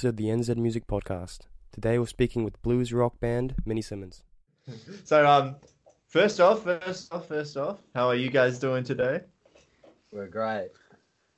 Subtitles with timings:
[0.00, 1.40] episode of the NZ Music Podcast.
[1.72, 4.22] Today we're speaking with blues rock band Minnie Simmons.
[5.04, 5.56] So, um,
[6.08, 9.20] first off, first off, first off, how are you guys doing today?
[10.10, 10.70] We're great.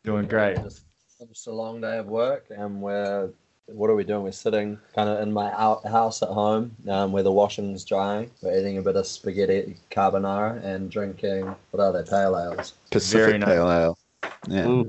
[0.05, 0.59] Doing great.
[0.63, 0.85] Just
[1.19, 3.31] finished a long day of work, and we're
[3.67, 4.23] what are we doing?
[4.23, 8.31] We're sitting kind of in my out house at home, um, where the washing's drying.
[8.43, 12.09] We're eating a bit of spaghetti carbonara and drinking what are they?
[12.09, 12.75] Pale ales.
[12.93, 13.49] Pacific Very nice.
[13.49, 13.99] Pale Ale.
[14.47, 14.83] Yeah.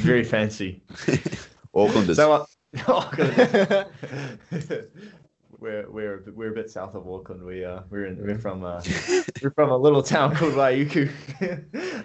[0.00, 0.80] Very fancy.
[1.74, 2.16] Aucklanders.
[2.16, 2.53] So, uh, Auckland.
[5.60, 7.42] we're we're we're a bit south of Auckland.
[7.44, 8.82] We uh we're in, we're from uh
[9.42, 11.10] we're from a little town called Waiuku.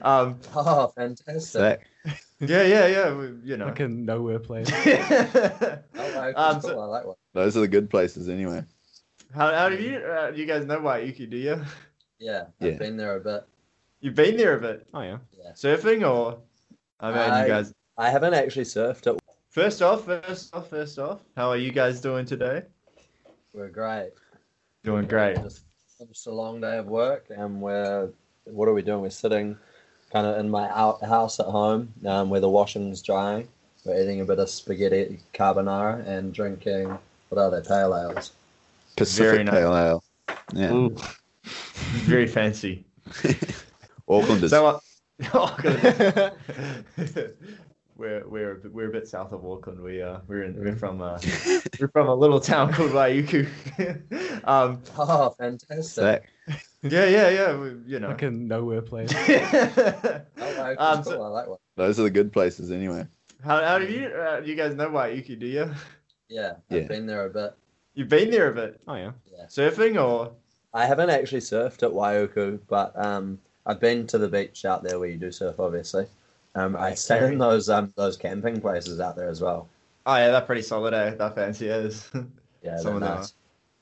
[0.05, 1.81] um, Oh, fantastic!
[2.39, 3.13] Yeah, yeah, yeah.
[3.13, 3.65] We, you know.
[3.65, 4.69] Like a nowhere place.
[4.71, 7.15] Oh, wow, Um, so- I like one.
[7.33, 8.63] Those are the good places anyway.
[9.33, 11.29] how how do you uh, you guys know Waiuku?
[11.29, 11.61] Do you?
[12.19, 12.71] Yeah, Yeah.
[12.71, 13.43] I've been there a bit.
[14.01, 15.17] You've been there a bit Oh yeah.
[15.37, 16.39] Yeah, surfing, or
[16.99, 17.73] I mean, I- you guys.
[17.97, 19.18] I haven't actually surfed it.
[19.49, 22.61] First off, first off, first off, how are you guys doing today?
[23.51, 24.11] We're great.
[24.83, 25.37] Doing great.
[25.37, 25.63] Just
[25.97, 28.09] finished a long day of work, and we're
[28.45, 29.01] what are we doing?
[29.01, 29.57] We're sitting
[30.11, 33.47] kind of in my out house at home, um, where the washing's drying.
[33.85, 36.95] We're eating a bit of spaghetti carbonara and drinking
[37.29, 37.67] what are they?
[37.67, 38.33] Pale ales.
[38.97, 39.53] Pacific Very nice.
[39.55, 40.03] Pale Ale.
[40.53, 40.89] Yeah.
[42.05, 42.85] Very fancy.
[44.07, 44.49] Aucklanders.
[44.49, 44.79] So, uh,
[45.33, 46.33] Auckland.
[47.99, 49.79] we're we're we're a bit south of Auckland.
[49.81, 51.19] We uh we're in, we're from uh
[51.79, 53.47] we're from a little town called Waiuku.
[54.47, 56.23] um, Oh, fantastic!
[56.81, 57.57] Yeah, yeah, yeah.
[57.57, 58.07] We, you know.
[58.09, 59.11] Like a nowhere place.
[60.41, 61.13] Oh, wow, um, cool.
[61.13, 61.57] so I like one.
[61.75, 63.05] Those are the good places anyway.
[63.43, 65.37] how how do you uh, you guys know Waiuku?
[65.39, 65.71] Do you?
[66.29, 66.79] Yeah, Yeah.
[66.79, 67.53] I've been there a bit.
[67.95, 69.11] You've been there a bit Oh yeah.
[69.47, 70.31] surfing, or
[70.73, 74.99] I haven't actually surfed at Waiuku, but um, I've been to the beach out there
[74.99, 76.05] where you do surf, obviously.
[76.59, 79.67] Um, I Right, stayed in those um those camping places out there as well.
[80.05, 80.93] oh yeah, that's pretty solid.
[80.93, 81.11] Eh?
[81.15, 82.09] That fancy is.
[82.61, 83.33] Yeah, Some they're of them nice.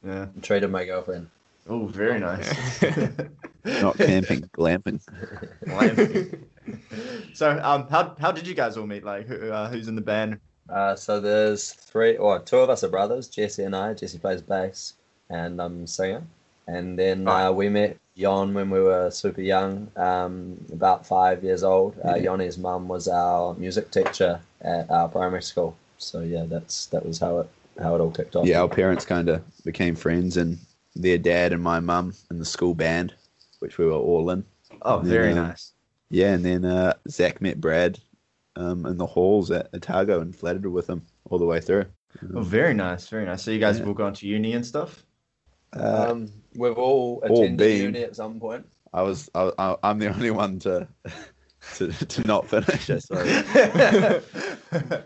[0.05, 0.25] yeah.
[0.41, 1.29] Treated my girlfriend.
[1.67, 2.53] Oh, very nice.
[3.79, 5.01] Not camping, glamping.
[7.33, 9.03] so, um, how how did you guys all meet?
[9.03, 10.39] Like, who, uh, who's in the band?
[10.69, 13.93] Uh, so there's three, or two of us are brothers, Jesse and I.
[13.93, 14.93] Jesse plays bass,
[15.29, 16.23] and I'm singer.
[16.67, 17.45] And then Right.
[17.45, 21.95] uh, we met Jon when we were super young, um, about five years old.
[22.03, 22.31] Uh, Yeah.
[22.31, 25.77] Yoni's mum was our music teacher at our primary school.
[25.97, 28.45] So yeah, that's that was how it how it all kicked off.
[28.47, 30.57] Yeah, our parents kind of became friends, and
[30.95, 33.13] their dad and my mum in the school band,
[33.59, 34.43] which we were all in.
[34.81, 35.03] Oh, Yeah.
[35.03, 35.73] very nice.
[36.09, 37.99] Yeah, and then uh, Zach met Brad
[38.55, 41.85] um, in the halls at Otago and flattered with him all the way through.
[42.33, 43.43] Oh, very nice, very nice.
[43.43, 43.79] So you guys Yeah.
[43.81, 45.03] have all gone to uni and stuff.
[45.75, 47.81] Uh, um, we've all all attended been.
[47.81, 48.65] uni at some point.
[48.93, 50.87] I was, I, I, I'm the only one to,
[51.75, 52.89] to, to not finish.
[52.89, 54.23] I suppose.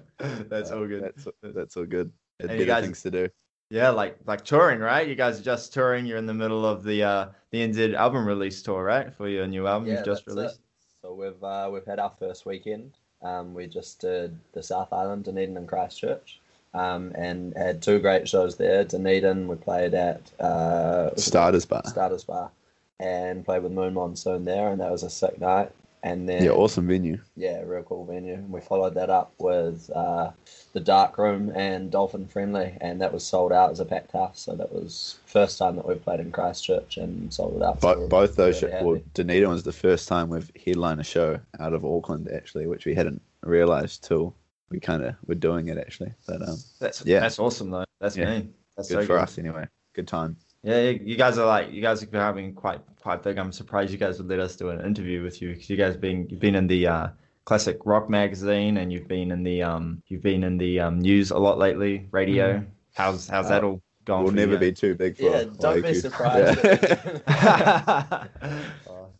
[0.49, 1.03] That's all good.
[1.03, 2.11] That's that's all good.
[2.39, 3.29] Had And you guys- things to do.
[3.69, 5.07] Yeah, like like touring, right?
[5.07, 6.05] You guys are just touring.
[6.05, 9.13] You're in the middle of the uh the NZ album release tour, right?
[9.13, 10.55] For your new album Yeah, you've just released.
[10.55, 10.61] it.
[11.01, 12.91] So we've uh, we've had our first weekend.
[13.21, 16.40] Um, we just did the South Island, Dunedin, and Christchurch,
[16.73, 18.83] um, and had two great shows there.
[18.83, 21.83] Dunedin, we played at uh, Starters bar.
[21.85, 22.51] Starters Bar,
[22.99, 25.71] and played with Moon Monsoon there, and that was a sick night.
[26.03, 27.19] And then Yeah, awesome venue.
[27.35, 28.33] yeah, real cool venue.
[28.33, 30.31] And we followed that up with uh,
[30.73, 34.39] the Dark Room and Dolphin Friendly, and that was sold out as a packed house.
[34.39, 37.81] So that was first time that we've played in Christchurch and sold it out.
[37.81, 39.01] So Bo- both those, really well.
[39.13, 42.95] Dunedin was the first time we've headlined a show out of Auckland, actually, which we
[42.95, 44.33] hadn't realised till
[44.71, 46.13] we kind of were doing it, actually.
[46.27, 47.19] But um, That's Yeah.
[47.19, 47.85] that's awesome though.
[47.99, 48.31] That's Yeah.
[48.31, 48.53] mean.
[48.77, 49.21] That's good so for good.
[49.23, 49.67] us anyway.
[49.93, 50.37] Good time.
[50.63, 53.37] Yeah, you you guys are like you guys are having quite quite big.
[53.37, 55.97] I'm surprised you guys would let us do an interview with you because you guys
[55.97, 57.07] been you've been in the uh,
[57.45, 61.31] classic rock magazine and you've been in the um you've been in the um, news
[61.31, 62.63] a lot lately, radio.
[62.93, 64.23] How's how's that all gone?
[64.23, 64.59] we'll never you?
[64.59, 66.59] be too big for Yeah, don't be surprised.
[67.27, 68.27] Yeah.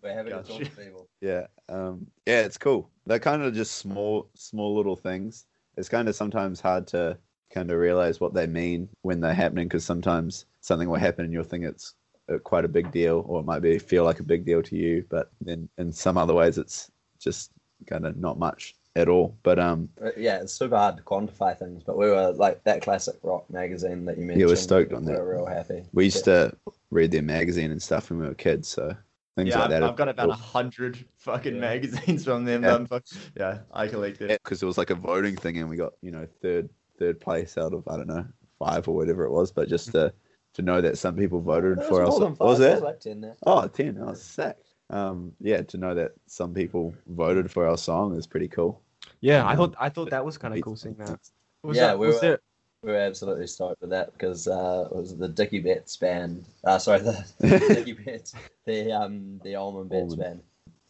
[0.04, 0.54] We're having Gotcha.
[0.54, 1.08] to talk to people.
[1.22, 2.90] yeah, um, yeah, it's cool.
[3.06, 5.46] They're kind of just small, small little things.
[5.78, 7.18] It's kind of sometimes hard to
[7.54, 11.34] kind of realize what they mean when they're happening because sometimes something will happen and
[11.34, 11.96] you'll think it's
[12.32, 14.76] uh, quite a big deal, or it might be feel like a big deal to
[14.76, 17.52] you, but then in some other ways it's just
[17.88, 19.36] kind of not much at all.
[19.44, 23.16] But um, yeah, it's super hard to quantify things, but we were like that classic
[23.24, 24.50] rock magazine that you mentioned.
[24.50, 25.20] we're stoked on we that.
[25.20, 25.84] We're real happy.
[25.94, 26.56] we used to
[26.90, 28.96] read their magazine and stuff when we were kids, so
[29.42, 29.84] things yeah, like I've, that.
[29.84, 31.62] I've got about a hundred fucking Yeah.
[31.62, 32.64] magazines from them.
[32.64, 32.74] Yeah.
[32.74, 33.06] Um, fuck-
[33.38, 34.30] yeah, I collected.
[34.44, 37.58] because it was like a voting thing and we got you know third third place
[37.58, 38.26] out of I don't know
[38.60, 40.14] five or whatever it was, but just to
[40.54, 42.10] to know that some people voted It was for us.
[42.10, 42.74] more than What five, was it that?
[42.74, 43.36] was like 10 there.
[43.46, 43.98] Oh, 10.
[44.02, 44.58] I was sick.
[44.90, 48.82] Um, yeah, to know that some people voted for our song is pretty cool.
[49.22, 51.20] Yeah, I thought I thought that was kind of cool seeing that.
[51.64, 52.40] Was Yeah, that, we was were- there
[52.84, 56.46] We were absolutely stoked with that because uh, it was the Dicky Betts band.
[56.64, 57.26] Uh, sorry, the
[57.76, 58.34] Dicky Betts,
[58.66, 60.42] the um, the Allman Betts band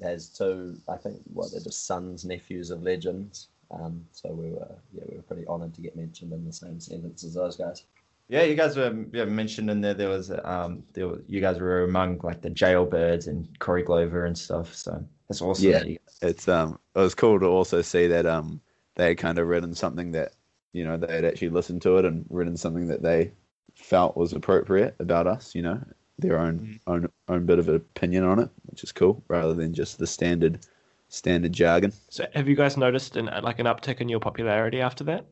[0.02, 0.78] has two.
[0.88, 3.50] I think what they're just sons, nephews of legends.
[3.72, 6.80] Um, so we were yeah we were pretty honoured to get mentioned in the same
[6.80, 7.84] sentence as those guys.
[8.30, 9.94] Yeah, you guys were yeah, mentioned in there.
[9.94, 14.26] There was um, there were, you guys were among like the Jailbirds and Corey Glover
[14.26, 14.74] and stuff.
[14.74, 15.66] So that's awesome.
[15.70, 15.80] Yeah.
[15.80, 18.62] that you- it's um it was cool to also see that um
[18.96, 20.34] they had kind of written something that
[20.74, 23.32] you know they had actually listened to it and written something that they
[23.76, 25.82] felt was appropriate about us you know
[26.20, 29.74] their own own own bit of an opinion on it which is cool rather than
[29.74, 30.60] just the standard
[31.08, 35.04] standard jargon so have you guys noticed an like an uptick in your popularity after
[35.06, 35.26] that?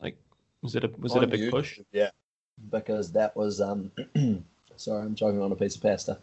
[0.00, 0.16] Like
[0.62, 1.80] was it a was it a big YouTube, push?
[1.92, 2.10] Yeah,
[2.70, 3.90] because that was um.
[4.76, 6.18] sorry, I'm choking on a piece of pasta.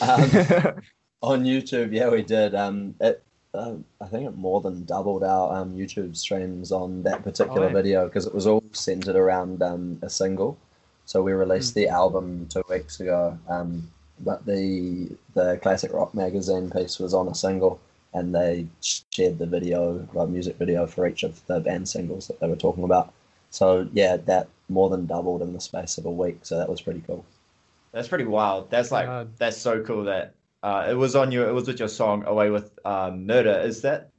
[0.00, 0.20] Um,
[1.22, 2.54] on YouTube, yeah, we did.
[2.54, 3.22] Um, it,
[3.54, 7.68] um, I think it more than doubled our um, YouTube streams on that particular Oh,
[7.68, 7.74] yeah.
[7.74, 10.56] video because it was all centered around um, a single.
[11.04, 11.80] So we released Hmm.
[11.80, 17.26] the album two weeks ago, um, but the the classic rock magazine piece was on
[17.28, 17.80] a single,
[18.14, 22.38] and they shared the video, like music video for each of the band singles that
[22.40, 23.12] they were talking about.
[23.50, 26.38] So yeah, that more than doubled in the space of a week.
[26.42, 27.24] So that was pretty cool.
[27.92, 28.70] That's pretty wild.
[28.70, 29.30] That's like God.
[29.38, 32.50] that's so cool that uh, it was on your it was with your song "Away
[32.50, 34.10] with um, Murder." Is that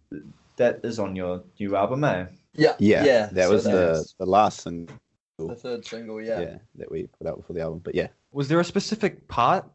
[0.57, 2.25] that is on your new album, eh?
[2.53, 3.29] Yeah, yeah, yeah.
[3.31, 4.95] that so was the that's the last single
[5.39, 6.21] the third single.
[6.21, 6.39] yeah.
[6.41, 6.57] Yeah.
[6.75, 9.65] that we put out before the album but yeah was there a specific part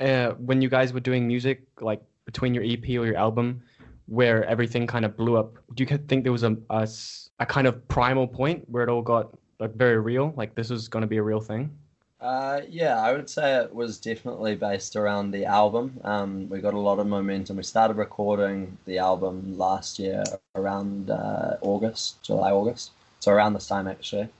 [0.00, 3.62] uh, when you guys were doing music, like between your EP or your album,
[4.06, 5.54] where everything kind of blew up?
[5.74, 6.56] Do you think there was a
[7.40, 10.32] a kind of primal point where it all got like very real?
[10.36, 11.70] Like this is going to be a real thing?
[12.24, 16.00] Uh, yeah, I would say it was definitely based around the album.
[16.04, 17.58] Um, we got a lot of momentum.
[17.58, 20.24] We started recording the album last year
[20.54, 22.92] around uh, August, July, August.
[23.20, 24.30] So around this time actually.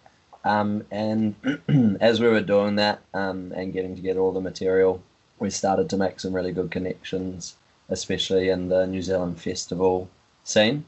[0.44, 1.34] Um, and
[2.00, 5.02] as we were doing that um, and getting together all the material,
[5.38, 7.56] we started to make some really good connections,
[7.90, 10.08] especially in the New Zealand festival
[10.42, 10.86] scene.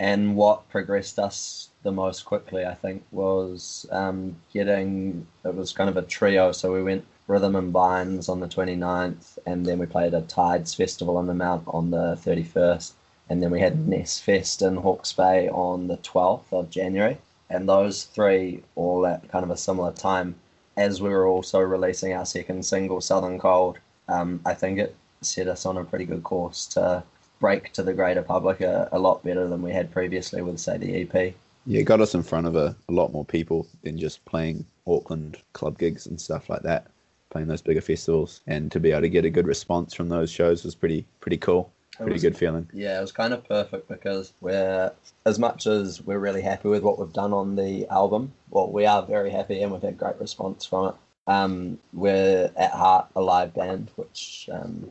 [0.00, 5.88] And what progressed us the most quickly, I think, was um, getting it was kind
[5.88, 6.52] of a trio.
[6.52, 10.74] So we went Rhythm and Vines on the 29th, and then we played a Tides
[10.74, 12.92] Festival on the Mount on the 31st,
[13.28, 17.18] and then we had Nest Fest in Hawke's Bay on the 12th of January.
[17.50, 20.34] And those three, all at kind of a similar time,
[20.76, 23.78] as we were also releasing our second single, Southern Cold,
[24.08, 27.02] um, I think it set us on a pretty good course to
[27.40, 30.76] break to the greater public a, a lot better than we had previously with, say,
[30.76, 31.34] the EP.
[31.68, 34.64] Yeah it got us in front of a, a lot more people than just playing
[34.86, 36.86] auckland club gigs and stuff like that
[37.30, 40.30] playing those bigger festivals and to be able to get a good response from those
[40.30, 43.46] shows was pretty pretty cool It pretty was- good feeling Yeah, it was kind of
[43.46, 44.90] perfect because we're
[45.26, 48.32] as much as we're really happy with what we've done on the album.
[48.50, 50.94] Well, we are very happy and we've had great response from it.
[51.26, 54.88] Um, we're at heart a live band, which um,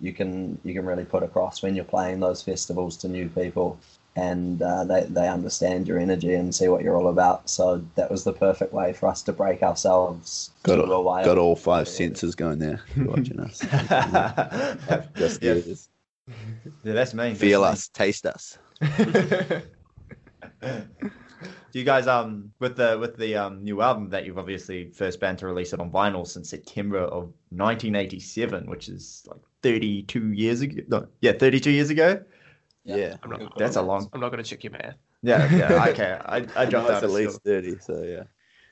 [0.00, 3.78] you can you can really put across when you're playing those festivals to new people,
[4.18, 7.48] and uh, they they understand your energy and see what you're all about.
[7.48, 11.24] So that was the perfect way for us to break ourselves got, all, wild.
[11.24, 13.60] got all five senses going there you're watching us
[15.16, 17.28] just yeah, yeah, that's me.
[17.28, 17.68] that's feel me.
[17.68, 18.58] us taste us
[21.70, 25.20] Do you guys um with the with the um new album that you've obviously first
[25.20, 30.62] band to release it on vinyl since September of 1987, which is like 32 years
[30.62, 30.82] ago.
[30.88, 32.22] No, yeah, 32 years ago.
[32.96, 34.08] Yeah I'm not, Good That's a long.
[34.12, 34.96] I'm not going to check your math.
[35.22, 35.86] Yeah, yeah.
[35.90, 37.52] Okay, I I No, dropped it's out at least school.
[37.52, 38.24] 30 so yeah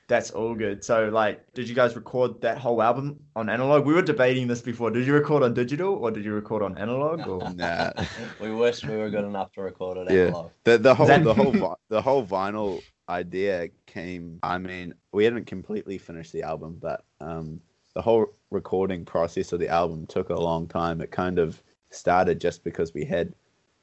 [0.07, 0.83] That's all good.
[0.83, 3.85] So like, did you guys record that whole album on analog?
[3.85, 4.89] We were debating this before.
[4.89, 7.27] Did you record on digital or did you record on analog?
[7.27, 7.91] Or nah
[8.41, 10.27] we wish we were good enough to record it Yeah.
[10.27, 10.51] analog.
[10.63, 14.39] The the whole That- the whole the whole vinyl idea came.
[14.43, 17.59] I mean, we hadn't completely finished the album, but um,
[17.93, 21.01] the whole recording process of the album took a long time.
[21.01, 23.33] It kind of started just because we had,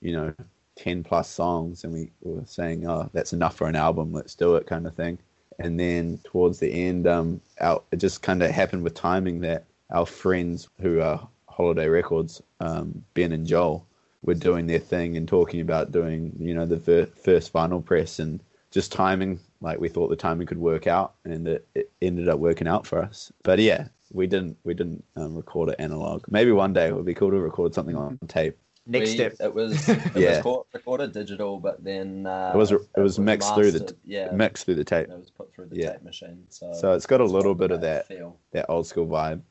[0.05, 0.35] you know,
[0.77, 4.13] ten plus songs, and we were saying, "Oh, that's enough for an album.
[4.13, 5.19] Let's do it," kind of thing.
[5.59, 9.65] And then towards the end, um, our, it just kind of happened with timing that
[9.91, 13.87] our friends who are Holiday Records, um, Ben and Joel,
[14.23, 18.19] were doing their thing and talking about doing, you know, the ver- first vinyl press
[18.19, 19.39] and just timing.
[19.61, 22.87] Like we thought the timing could work out, and it, it ended up working out
[22.87, 23.33] for us.
[23.43, 26.25] But yeah, we didn't we didn't um, record it analog.
[26.29, 28.59] Maybe one day it would be cool to record something on tape.
[28.87, 29.35] Next We- step.
[29.41, 30.43] It was it Yeah.
[30.43, 34.65] was recorded digital, but then uh, It was- it was mixed through the- yeah Mixed
[34.65, 35.93] through the tape, It was put through the Yeah.
[35.93, 36.45] tape machine.
[36.51, 38.37] So so it's got a little bit of that that feel.
[38.53, 39.43] that old school vibe.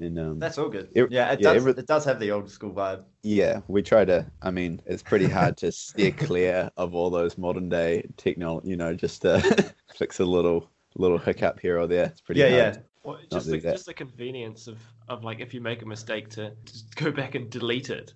[0.00, 0.88] And um, That's all good.
[0.94, 1.56] Ev- yeah, it yeah, does.
[1.56, 3.02] every- it does have the old school vibe.
[3.24, 4.24] yeah, we try to.
[4.40, 8.68] I mean, it's pretty hard to steer clear of all those modern day technology.
[8.68, 9.40] You know, just to
[9.94, 12.04] fix a little little hiccup here or there.
[12.06, 12.74] It's pretty Yeah, hard.
[12.76, 12.80] yeah.
[13.02, 13.72] Well, just do the, that.
[13.72, 14.78] just the convenience of,
[15.08, 18.12] of like if you make a mistake to just go back and delete it.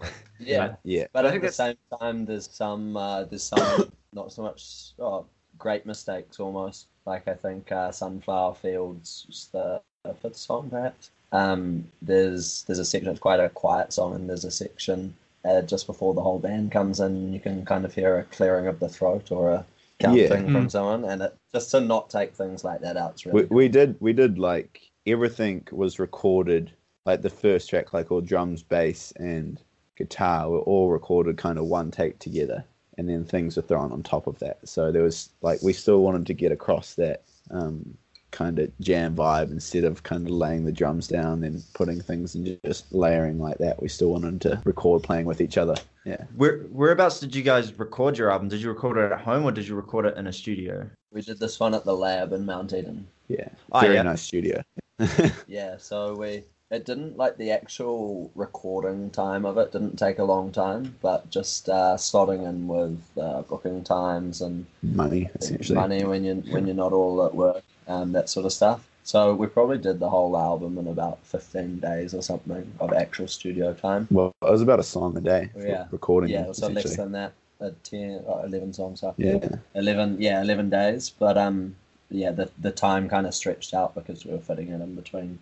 [0.40, 4.32] Yeah, Yeah, but I at the that's- same time, there's some uh, there's some not
[4.32, 5.26] so much oh,
[5.58, 6.86] great mistakes almost.
[7.06, 9.80] Like I think uh, Sunflower Fields was the
[10.22, 11.10] fifth song perhaps.
[11.32, 15.14] Um, there's there's a section it's quite a quiet song, and there's a section
[15.44, 17.32] uh, just before the whole band comes in.
[17.32, 19.66] You can kind of hear a clearing of the throat or a
[19.98, 20.52] counting Yeah.
[20.52, 20.70] from Mm.
[20.70, 23.12] someone, and it, just to not take things like that out.
[23.14, 26.70] It's we, really we did we did like everything was recorded
[27.06, 29.60] like the first track like all drums bass and
[29.98, 32.64] guitar were all recorded kind of one take together
[32.96, 36.00] and then things were thrown on top of that so there was like we still
[36.02, 37.96] wanted to get across that um,
[38.30, 42.34] kind of jam vibe instead of kind of laying the drums down and putting things
[42.34, 45.74] and just layering like that we still wanted to record playing with each other
[46.04, 48.48] yeah Where whereabouts did you guys record your album?
[48.48, 50.88] Did you record it at home or did you record it in a studio?
[51.10, 53.06] we did this one at the lab in Mount Eden.
[53.28, 54.02] yeah Oh, very yeah.
[54.02, 54.62] nice studio
[55.46, 60.24] Yeah, so we it didn't like the actual recording time of it didn't take a
[60.24, 66.04] long time, but just uh, slotting in with uh, booking times and money essentially money
[66.04, 68.86] when you when you're not all at work and that sort of stuff.
[69.02, 73.28] So we probably did the whole album in about fifteen days or something of actual
[73.28, 74.06] studio time.
[74.10, 75.86] well it was about a song a day Yeah.
[75.90, 77.32] recording Yeah, so less than that,
[77.62, 79.00] uh, 10, uh, 11 songs.
[79.00, 79.38] So yeah
[79.74, 81.74] 11 yeah 11 days but um
[82.10, 85.38] yeah the the time kind of stretched out because we were fitting it in between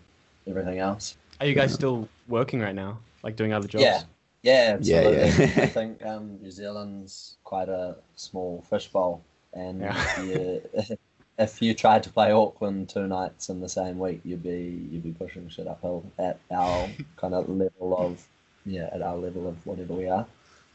[0.47, 2.97] everything else Are you guys still working right now?
[3.23, 3.83] Like doing other jobs?
[3.83, 4.01] yeah
[4.43, 5.63] yeah Yeah, absolutely yeah.
[5.63, 9.21] i think um new zealand's quite a small fishbowl
[9.53, 10.21] and Yeah.
[10.23, 10.61] you,
[11.39, 15.03] if you tried to play auckland two nights in the same week you'd be you'd
[15.03, 16.87] be pushing shit uphill at our
[17.17, 18.23] kind of level of
[18.65, 20.25] yeah at our level of whatever we are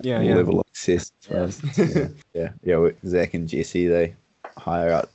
[0.00, 0.34] Yeah, yeah.
[0.34, 1.12] level of success.
[1.78, 2.08] Yeah.
[2.34, 2.88] yeah, yeah, yeah.
[3.06, 4.14] Zach and Jesse they
[4.56, 5.10] hire out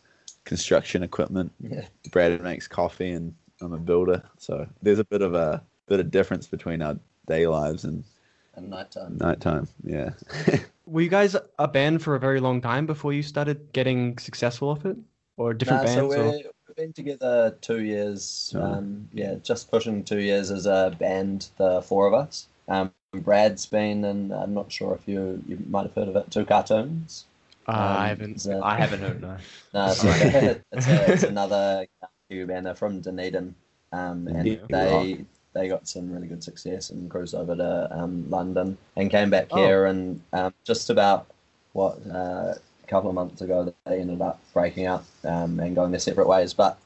[0.46, 1.52] construction equipment.
[1.60, 4.22] yeah Brad makes coffee, and I'm a builder.
[4.38, 6.98] So there's a bit of a bit of difference between our
[7.28, 8.04] day lives and
[8.56, 9.68] at nighttime nighttime.
[9.84, 10.12] Yeah,
[10.86, 14.70] Were you guys a band for a very long time before you started getting successful
[14.70, 14.98] off it?
[15.38, 16.16] Or different Nah, so bands?
[16.16, 16.24] or...
[16.24, 16.32] we're,
[16.68, 18.54] we've been together two years.
[18.58, 18.62] Oh.
[18.64, 22.48] Um, yeah, just pushing two years as a band, the four of us.
[22.68, 26.30] Um, Brad's been, and I'm not sure if you you might have heard of it.
[26.32, 27.26] Two cartoons.
[27.68, 28.32] Uh, Um, I haven't.
[28.32, 29.38] it's a- I haven't heard no.
[29.74, 31.86] no, it's, a, it's, a, it's another
[32.30, 32.66] Kiwi band.
[32.66, 33.56] They're from Dunedin,
[33.94, 38.30] um, and Dunedin they they got some really good success and cruised over to um,
[38.30, 39.58] London and came back Oh.
[39.58, 39.86] here.
[39.86, 41.28] And um, just about
[41.74, 42.54] what uh,
[42.84, 46.28] a couple of months ago, they ended up breaking up um, and going their separate
[46.28, 46.54] ways.
[46.54, 46.78] But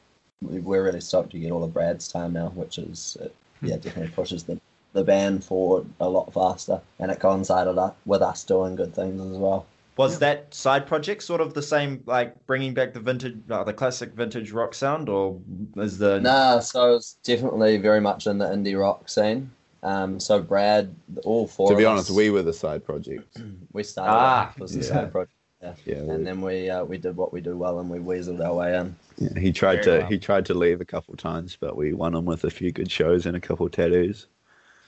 [0.41, 3.75] we- we're really stoked to get all of Brad's time now, which is it, yeah
[3.77, 4.59] definitely pushes the
[4.93, 9.21] the band forward a lot faster, and it coincided up with us doing good things
[9.21, 9.65] as well.
[10.01, 13.73] Was that side project sort of the same, like bringing back the vintage, uh, the
[13.73, 15.39] classic vintage rock sound, or
[15.77, 19.51] is the Nah, so it's definitely very much in the indie rock scene.
[19.83, 20.93] Um, so Brad,
[21.23, 21.69] all four.
[21.71, 23.37] to be of honest, us, we were the side project.
[23.73, 24.89] we started Ah, off as the yeah.
[24.91, 25.73] side project, yeah.
[25.85, 28.53] Yeah, and then we uh, we did what we do well, and we weaseled our
[28.55, 28.95] way in.
[29.17, 30.07] yeah, he tried Very to well.
[30.09, 32.91] he tried to leave a couple times, but we won him with a few good
[32.91, 34.27] shows and a couple tattoos.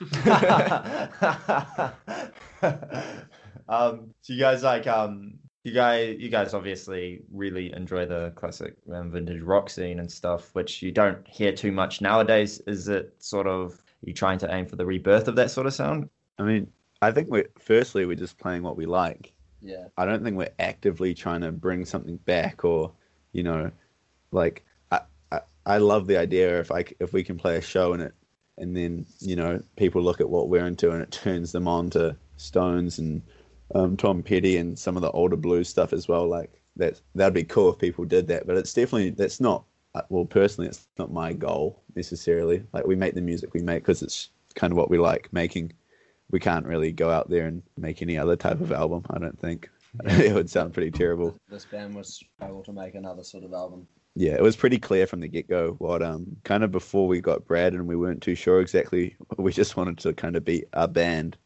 [3.68, 8.76] um, so you guys like um, you guys you guys obviously really enjoy the classic
[8.92, 12.60] um, vintage rock scene and stuff, which you don't hear too much nowadays.
[12.66, 15.66] Is it sort of are you trying to aim for the rebirth of that sort
[15.66, 16.08] of sound?
[16.38, 19.32] I mean, I think we firstly we're just playing what we like.
[19.62, 22.92] Yeah, I don't think we're actively trying to bring something back or,
[23.32, 23.70] you know,
[24.30, 25.00] like I,
[25.32, 28.02] I, I love the idea if I c- if we can play a show and
[28.02, 28.14] it
[28.58, 31.88] and then you know people look at what we're into and it turns them on
[31.90, 33.22] to Stones and
[33.74, 36.26] um, Tom Petty and some of the older blues stuff as well.
[36.26, 39.64] Like that that'd be cool if people did that, but it's definitely that's not
[39.94, 42.62] uh, well personally it's not my goal necessarily.
[42.72, 45.72] Like we make the music we make because it's kind of what we like making
[46.30, 49.04] we can't really go out there and make any other type of album.
[49.10, 49.68] I don't think
[50.04, 51.36] it would sound pretty terrible.
[51.48, 53.86] this band was able to make another sort of album.
[54.16, 57.20] Yeah, it was pretty clear from the get go what um kind of before we
[57.20, 59.16] got Brad and we weren't too sure exactly.
[59.36, 61.36] We just wanted to kind of be a band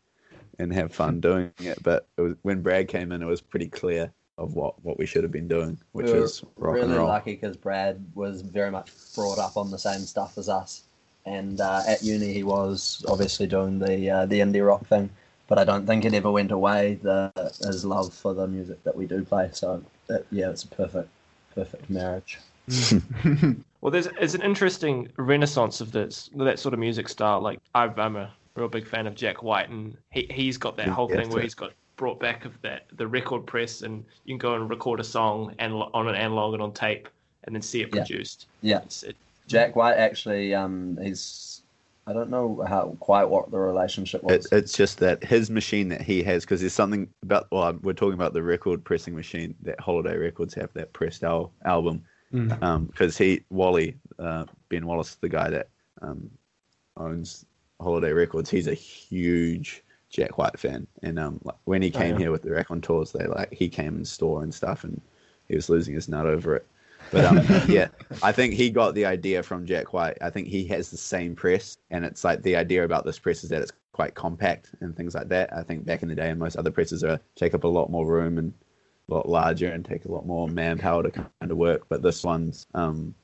[0.58, 1.82] and have fun doing it.
[1.82, 5.06] But it was, when Brad came in, it was pretty clear of what what we
[5.06, 7.00] should have been doing, which we were was rock really and roll.
[7.00, 10.84] Really lucky because Brad was very much brought up on the same stuff as us,
[11.26, 15.10] and uh, at uni he was obviously doing the uh, the indie rock thing,
[15.48, 16.98] but I don't think it ever went away.
[17.02, 17.32] The
[17.64, 21.08] his love for the music that we do play, so that, yeah, it's a perfect
[21.54, 22.38] perfect marriage.
[23.80, 27.40] Well, there's it's an interesting renaissance of this that sort of music style.
[27.40, 30.88] Like I've, I'm a real big fan of Jack White, and he he's got that
[30.88, 34.34] whole Yeah, thing where he's got brought back of that the record press, and you
[34.34, 37.08] can go and record a song and on an analog and on tape,
[37.44, 38.00] and then see it Yeah.
[38.00, 38.46] produced.
[38.62, 38.80] Yeah.
[38.82, 41.62] It's, it, Jack White actually, um, he's
[42.06, 44.46] I don't know how quite what the relationship was.
[44.46, 47.92] It, it's just that his machine that he has, because there's something about, well, we're
[47.92, 52.02] talking about the record pressing machine that Holiday Records have, that pressed al- album.
[52.32, 52.86] Mm.
[52.88, 55.68] Because he, Wally, uh, Ben Wallace, the guy that
[56.00, 56.30] um,
[56.96, 57.44] owns
[57.80, 60.86] Holiday Records, he's a huge Jack White fan.
[61.02, 62.18] And um, like, when he Oh, came yeah.
[62.18, 65.00] here with the Raconteurs, they like, he came in store and stuff and
[65.48, 66.66] he was losing his nut over it.
[67.10, 67.88] But um, yeah,
[68.22, 70.18] I think he got the idea from Jack White.
[70.20, 73.42] I think he has the same press, and it's like the idea about this press
[73.44, 75.50] is that it's quite compact and things like that.
[75.52, 78.06] I think back in the day, most other presses are take up a lot more
[78.06, 78.52] room and
[79.10, 81.86] a lot larger and take a lot more manpower to kind of work.
[81.88, 83.14] But this one's um,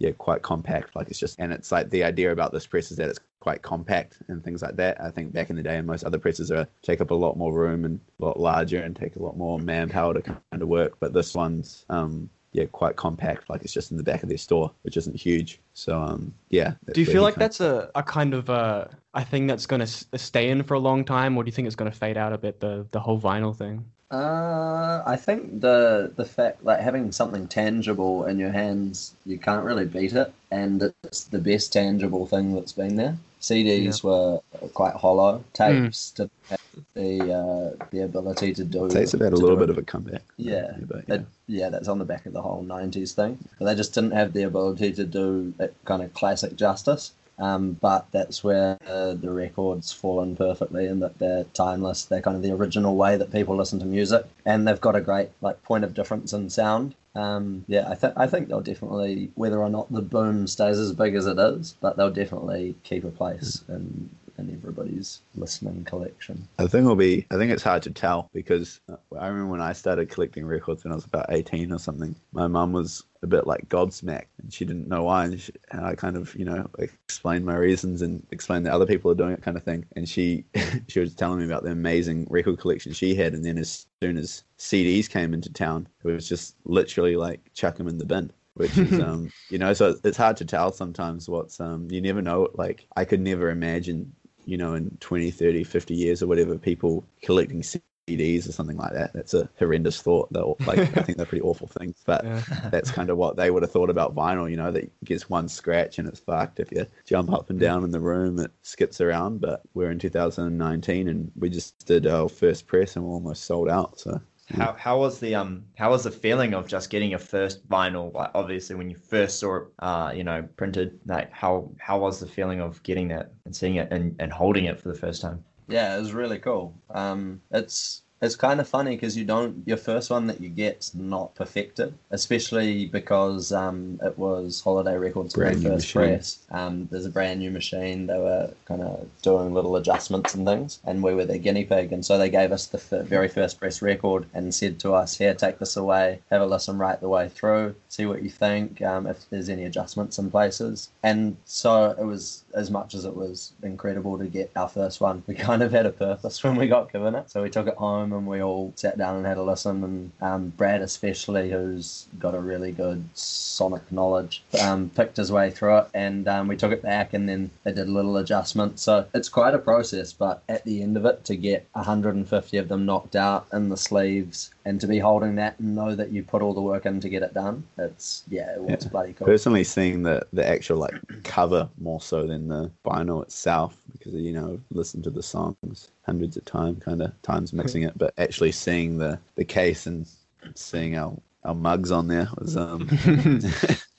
[0.00, 0.96] yeah, quite compact.
[0.96, 3.60] Like it's just, and it's like the idea about this press is that it's quite
[3.60, 4.98] compact and things like that.
[5.00, 7.52] I think back in the day, most other presses are take up a lot more
[7.52, 10.96] room and a lot larger and take a lot more manpower to kind of work.
[11.00, 13.50] But this one's um, yeah, quite compact.
[13.50, 15.60] Like it's just in the back of their store, which isn't huge.
[15.74, 16.74] So um, yeah.
[16.94, 20.18] Do you feel like that's a, a kind of uh, a thing that's going to
[20.18, 22.32] stay in for a long time, or do you think it's going to fade out
[22.32, 23.84] a bit, the, the whole vinyl thing?
[24.10, 29.64] Uh, I think the the fact like having something tangible in your hands, you can't
[29.64, 33.16] really beat it, and it's the best tangible thing that's been there.
[33.40, 34.40] CDs were
[34.74, 35.44] quite hollow.
[35.52, 36.60] Tapes didn't have
[36.94, 38.88] the uh, the ability to do.
[38.88, 39.70] Takes about a little bit it.
[39.70, 40.22] of a comeback.
[40.36, 43.38] Yeah, but It- yeah, that's on the back of the whole '90s thing.
[43.58, 47.12] But they just didn't have the ability to do that kind of classic justice.
[47.40, 52.04] Um, but that's where uh, the records fall in perfectly, and that they're timeless.
[52.04, 55.00] They're kind of the original way that people listen to music, and they've got a
[55.00, 56.94] great like point of difference in sound.
[57.14, 60.92] Um, yeah, I think I think they'll definitely, whether or not the boom stays as
[60.92, 66.48] big as it is, but they'll definitely keep a place in in everybody's listening collection.
[66.58, 67.26] I think it'll be.
[67.30, 70.84] I think it's hard to tell because uh, I remember when I started collecting records
[70.84, 72.14] when I was about eighteen or something.
[72.32, 75.26] My mum was a bit like gobsmacked, and she didn't know why.
[75.26, 78.86] And, she, and I kind of, you know, explained my reasons and explained that other
[78.86, 79.84] people are doing it, kind of thing.
[79.96, 80.44] And she,
[80.88, 83.34] she was telling me about the amazing record collection she had.
[83.34, 87.76] And then as soon as CDs came into town, it was just literally like chuck
[87.76, 91.28] them in the bin which is um you know so it's hard to tell sometimes
[91.28, 94.12] what's um you never know like i could never imagine
[94.50, 98.92] you know in 20 30 50 years or whatever people collecting cds or something like
[98.92, 102.42] that that's a horrendous thought though like i think they're pretty awful things but Yeah.
[102.72, 105.48] that's kind of what they would have thought about vinyl you know that gets one
[105.48, 109.00] scratch and it's fucked if you jump up and down in the room it skips
[109.00, 113.44] around but we're in 2019 and we just did our first press and we're almost
[113.44, 114.20] sold out so
[114.52, 118.12] How how was the um how was the feeling of just getting your first vinyl?
[118.12, 120.98] Like obviously when you first saw it, uh, you know, printed.
[121.06, 124.64] Like how how was the feeling of getting that and seeing it and, and holding
[124.64, 125.44] it for the first time?
[125.68, 126.74] Yeah, it was really cool.
[126.90, 130.94] Um, it's it's kind of funny because you don't your first one that you get's
[130.94, 136.14] not perfected, especially because um, it was Holiday Records' very Brand first machine.
[136.14, 136.38] press.
[136.50, 138.06] Um, there's a brand new machine.
[138.06, 141.92] They were kind of doing little adjustments and things, and we were their guinea pig.
[141.92, 145.16] And so they gave us the f- very first press record and said to us,
[145.16, 148.82] "Here, take this away, have a listen right the way through, see what you think,
[148.82, 153.16] um, if there's any adjustments in places." And so it was as much as it
[153.16, 155.22] was incredible to get our first one.
[155.26, 157.76] We kind of had a purpose when we got given it, so we took it
[157.76, 159.84] home and we all sat down and had a listen.
[159.84, 165.50] And um, Brad, especially, who's got a really good sonic knowledge, um, picked his way
[165.50, 168.78] through it, and um, we took it back, and then they did a little adjustment.
[168.80, 172.68] So it's quite a process, but at the end of it, to get 150 of
[172.68, 176.22] them knocked out in the sleeves, and to be holding that and know that you
[176.22, 178.88] put all the work in to get it done, it's yeah, it was Yeah.
[178.90, 179.26] bloody cool.
[179.26, 184.32] personally seeing the the actual like cover more so than the vinyl itself because you
[184.32, 188.14] know I've listened to the songs hundreds of times kind of times mixing it but
[188.16, 190.08] actually seeing the the case and
[190.54, 191.12] seeing our
[191.44, 192.88] our mugs on there was um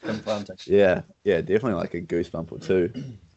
[0.66, 2.92] yeah yeah definitely like a goosebump or two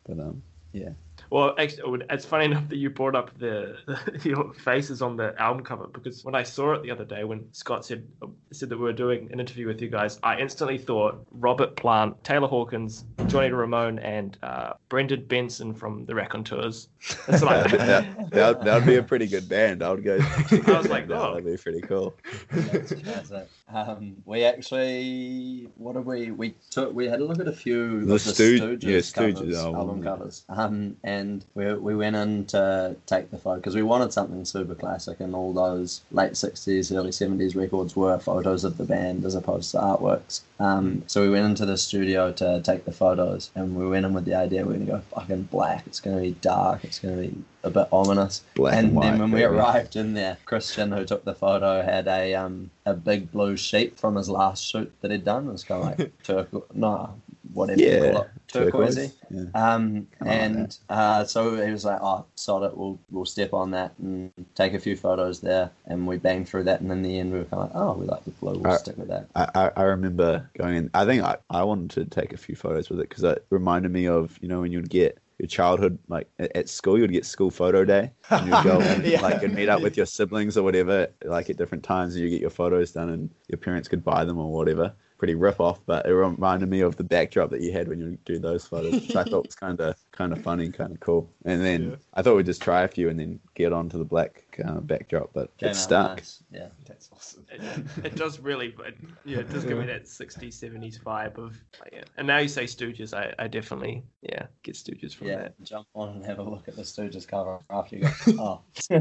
[0.06, 0.40] but um
[0.72, 0.90] yeah
[1.34, 3.76] Well, actually, it's funny enough that you brought up the,
[4.22, 7.52] your faces on the album cover because when I saw it the other day, when
[7.52, 8.06] Scott said
[8.52, 12.22] said that we were doing an interview with you guys, I instantly thought Robert Plant,
[12.22, 16.86] Taylor Hawkins, Johnny Ramone, and uh, Brendan Benson from the Raconteurs.
[17.26, 20.18] That's what I that, that, that would be a pretty good band I would go
[20.20, 21.34] I was like, that oh.
[21.34, 22.14] would be pretty cool
[22.52, 23.48] That's classic.
[23.72, 26.30] Um, we actually, what did we?
[26.30, 26.94] We took.
[26.94, 29.80] We had a look at a few The the Stoo- Stooges, yeah, Stooges covers, album,
[29.80, 30.10] album yeah.
[30.10, 34.44] covers, um, and we, we went in to take the photo because we wanted something
[34.44, 39.24] super classic, and all those late 60s, early 70s records were photos of the band
[39.24, 40.42] as opposed to artworks.
[40.60, 44.12] Um, so we went into the studio to take the photos, and we went in
[44.12, 45.86] with the idea we're going to go fucking black.
[45.86, 46.84] It's going to be dark.
[46.84, 48.42] It's going to be a bit ominous.
[48.54, 49.44] Black and and then white, when we baby.
[49.44, 53.98] arrived in there, Christian, who took the photo, had a um a big blue sheet
[53.98, 55.48] from his last shoot that he'd done.
[55.48, 57.20] It was kind of like turquoise, no,
[57.52, 58.96] whatever you Yeah, call it, turquoise.
[58.96, 59.14] turquoise.
[59.30, 59.44] Yeah.
[59.54, 63.52] Um, I like and uh, so he was like, "Oh, sod it, we'll we'll step
[63.54, 67.02] on that and take a few photos there." And we banged through that, and in
[67.02, 68.96] the end, we were kind of like, "Oh, we like the blue, we'll Uh, stick
[68.96, 70.90] with that." I, I, I remember going in.
[70.94, 73.92] I think I, I wanted to take a few photos with it because it reminded
[73.92, 77.50] me of you know when you'd get your childhood like at, school you'd get school
[77.50, 79.20] photo day and you'd go and, Yeah.
[79.20, 82.30] like and meet up with your siblings or whatever like at different times and you
[82.30, 84.92] get your photos done and your parents could buy them or whatever.
[85.24, 88.18] Pretty rip off, but it reminded me of the backdrop that you had when you
[88.26, 91.30] do those photos, which I thought was kind of kind of funny, kind of cool.
[91.46, 91.96] And then Yeah.
[92.12, 95.30] I thought we'd just try a few and then get onto the black uh, backdrop,
[95.32, 96.16] but Came it's stuck.
[96.16, 96.68] nice, Yeah.
[96.86, 97.46] That's awesome.
[97.50, 101.56] It, it does really, it, yeah, it does give me that 60s, 70s vibe of,
[101.90, 102.02] yeah.
[102.18, 105.54] And now you say Stooges, I, I definitely, yeah, get Stooges from Yeah, that.
[105.64, 108.10] jump on and have a look at the Stooges cover after you go.
[108.38, 108.60] Oh,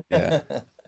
[0.09, 0.61] Yeah.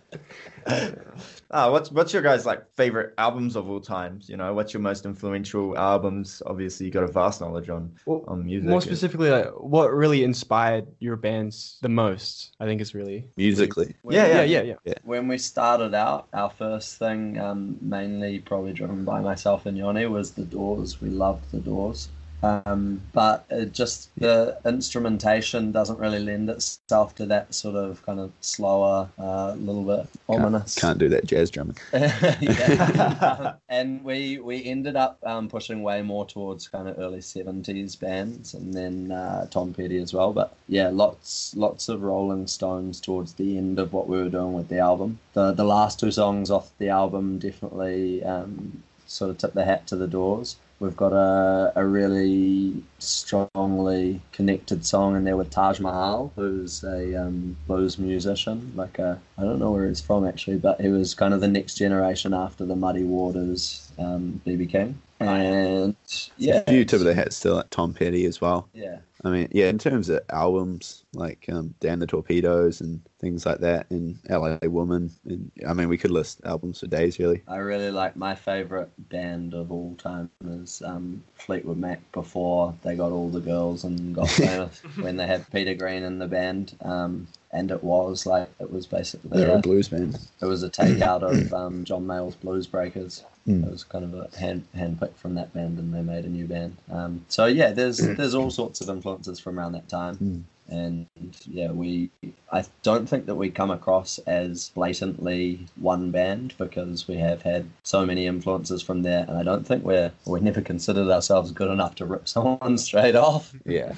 [1.52, 4.30] Ah, what's what's your guys like favorite albums of all times?
[4.30, 6.42] You know, what's your most influential albums?
[6.46, 8.70] Obviously, you got a vast knowledge on Well, on music.
[8.70, 12.56] More specifically, like, what really inspired your bands the most?
[12.60, 13.28] I think is really.
[13.38, 14.62] Musically, Yeah, Yeah, yeah.
[14.62, 14.94] yeah, yeah.
[15.04, 20.06] When we started out, our first thing, um, mainly probably driven by myself and Yoni,
[20.08, 21.02] was the Doors.
[21.02, 22.10] We loved the Doors.
[22.46, 28.20] Um, but it just the instrumentation doesn't really lend itself to that sort of kind
[28.20, 30.76] of slower, uh, little bit ominous.
[30.76, 31.78] can't do that jazz drumming.
[33.70, 38.54] and we we ended up um, pushing way more towards kind of early seventies bands,
[38.54, 40.32] and then uh, Tom Petty as well.
[40.32, 44.54] But yeah, lots lots of Rolling Stones towards the end of what we were doing
[44.54, 45.18] with the album.
[45.34, 49.88] The the last two songs off the album definitely um, sort of tip the hat
[49.88, 50.58] to the Doors.
[50.80, 57.16] We've got a, a really strongly connected song in there with Taj Mahal, who's a
[57.16, 58.74] um, blues musician.
[58.76, 61.76] Like I don't know where he's from actually, but he was kind of the next
[61.76, 65.00] generation after the Muddy Waters, um, BB King.
[65.22, 65.96] And
[66.38, 68.68] yeah, a few tip of the hats to like Tom Petty as well.
[68.74, 73.46] yeah, I mean, yeah, in terms of albums, like um, Damn the Torpedoes and things
[73.46, 77.42] like that, and LA Woman, and I mean, we could list albums for days, really.
[77.48, 82.96] I really like my favorite band of all time is um, Fleetwood Mac before they
[82.96, 86.76] got all the girls and got famous when they had Peter Green in the band.
[86.82, 90.20] Um, and it was like it was basically They're a, blues band.
[90.42, 93.24] it was a takeout of um, John Mayall's Blues Breakers.
[93.48, 93.66] Mm.
[93.68, 96.46] It was kind of a hand handpicked from that band, and they made a new
[96.48, 96.78] band.
[96.90, 100.44] Um, so yeah, there's there's all sorts of influences from around that time, Mm.
[100.70, 101.08] And
[101.46, 102.10] yeah, we
[102.52, 107.70] I don't think that we come across as blatantly one band because we have had
[107.84, 111.70] so many influences from there, and I don't think we're we never considered ourselves good
[111.70, 113.54] enough to rip someone straight off.
[113.66, 113.94] Yeah.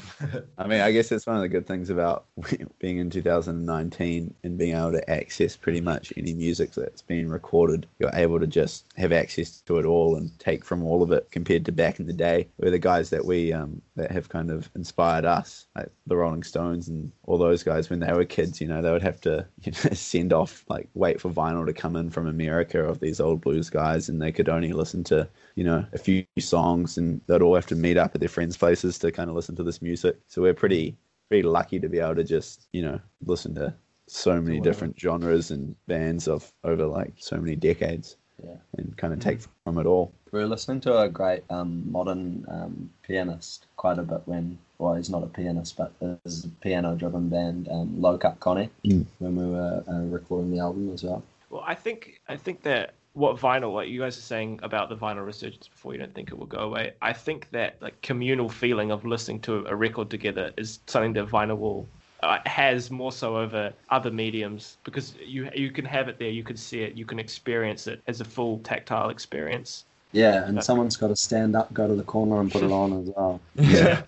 [0.57, 2.25] I mean, I guess that's one of the good things about
[2.79, 7.85] being in 2019 and being able to access pretty much any music that's being recorded.
[7.99, 11.29] You're able to just have access to it all and take from all of it
[11.31, 14.51] compared to back in the day where the guys that we, um, that have kind
[14.51, 18.59] of inspired us, like the Rolling Stones and all those guys when they were kids,
[18.61, 21.73] you know, they would have to you know, send off, like, wait for vinyl to
[21.73, 25.27] come in from America of these old blues guys and they could only listen to
[25.55, 28.55] you know, a few songs and they'd all have to meet up at their friends'
[28.55, 30.17] places to kind of listen to this music.
[30.27, 30.95] So we're pretty,
[31.29, 33.73] pretty lucky to be able to just, you know, listen to
[34.07, 38.55] so many different genres and bands of over like so many decades Yeah.
[38.77, 40.13] and kind of take from it all.
[40.31, 44.95] We were listening to a great um, modern um, pianist quite a bit when, well,
[44.95, 49.05] he's not a pianist, but there's a piano-driven band, um, Low Cut Connie, Mm.
[49.19, 51.23] when we were uh, recording the album as well.
[51.49, 54.95] Well, I think I think that what vinyl, like you guys are saying about the
[54.95, 56.93] vinyl resurgence before, you don't think it will go away.
[57.01, 61.27] I think that like communal feeling of listening to a record together is something that
[61.27, 61.87] vinyl will
[62.21, 66.43] uh, has more so over other mediums because you you can have it there, you
[66.43, 69.85] can see it, you can experience it as a full tactile experience.
[70.13, 73.01] Yeah, and someone's got to stand up, go to the corner, and put it on
[73.01, 73.41] as well.
[73.55, 74.01] Yeah.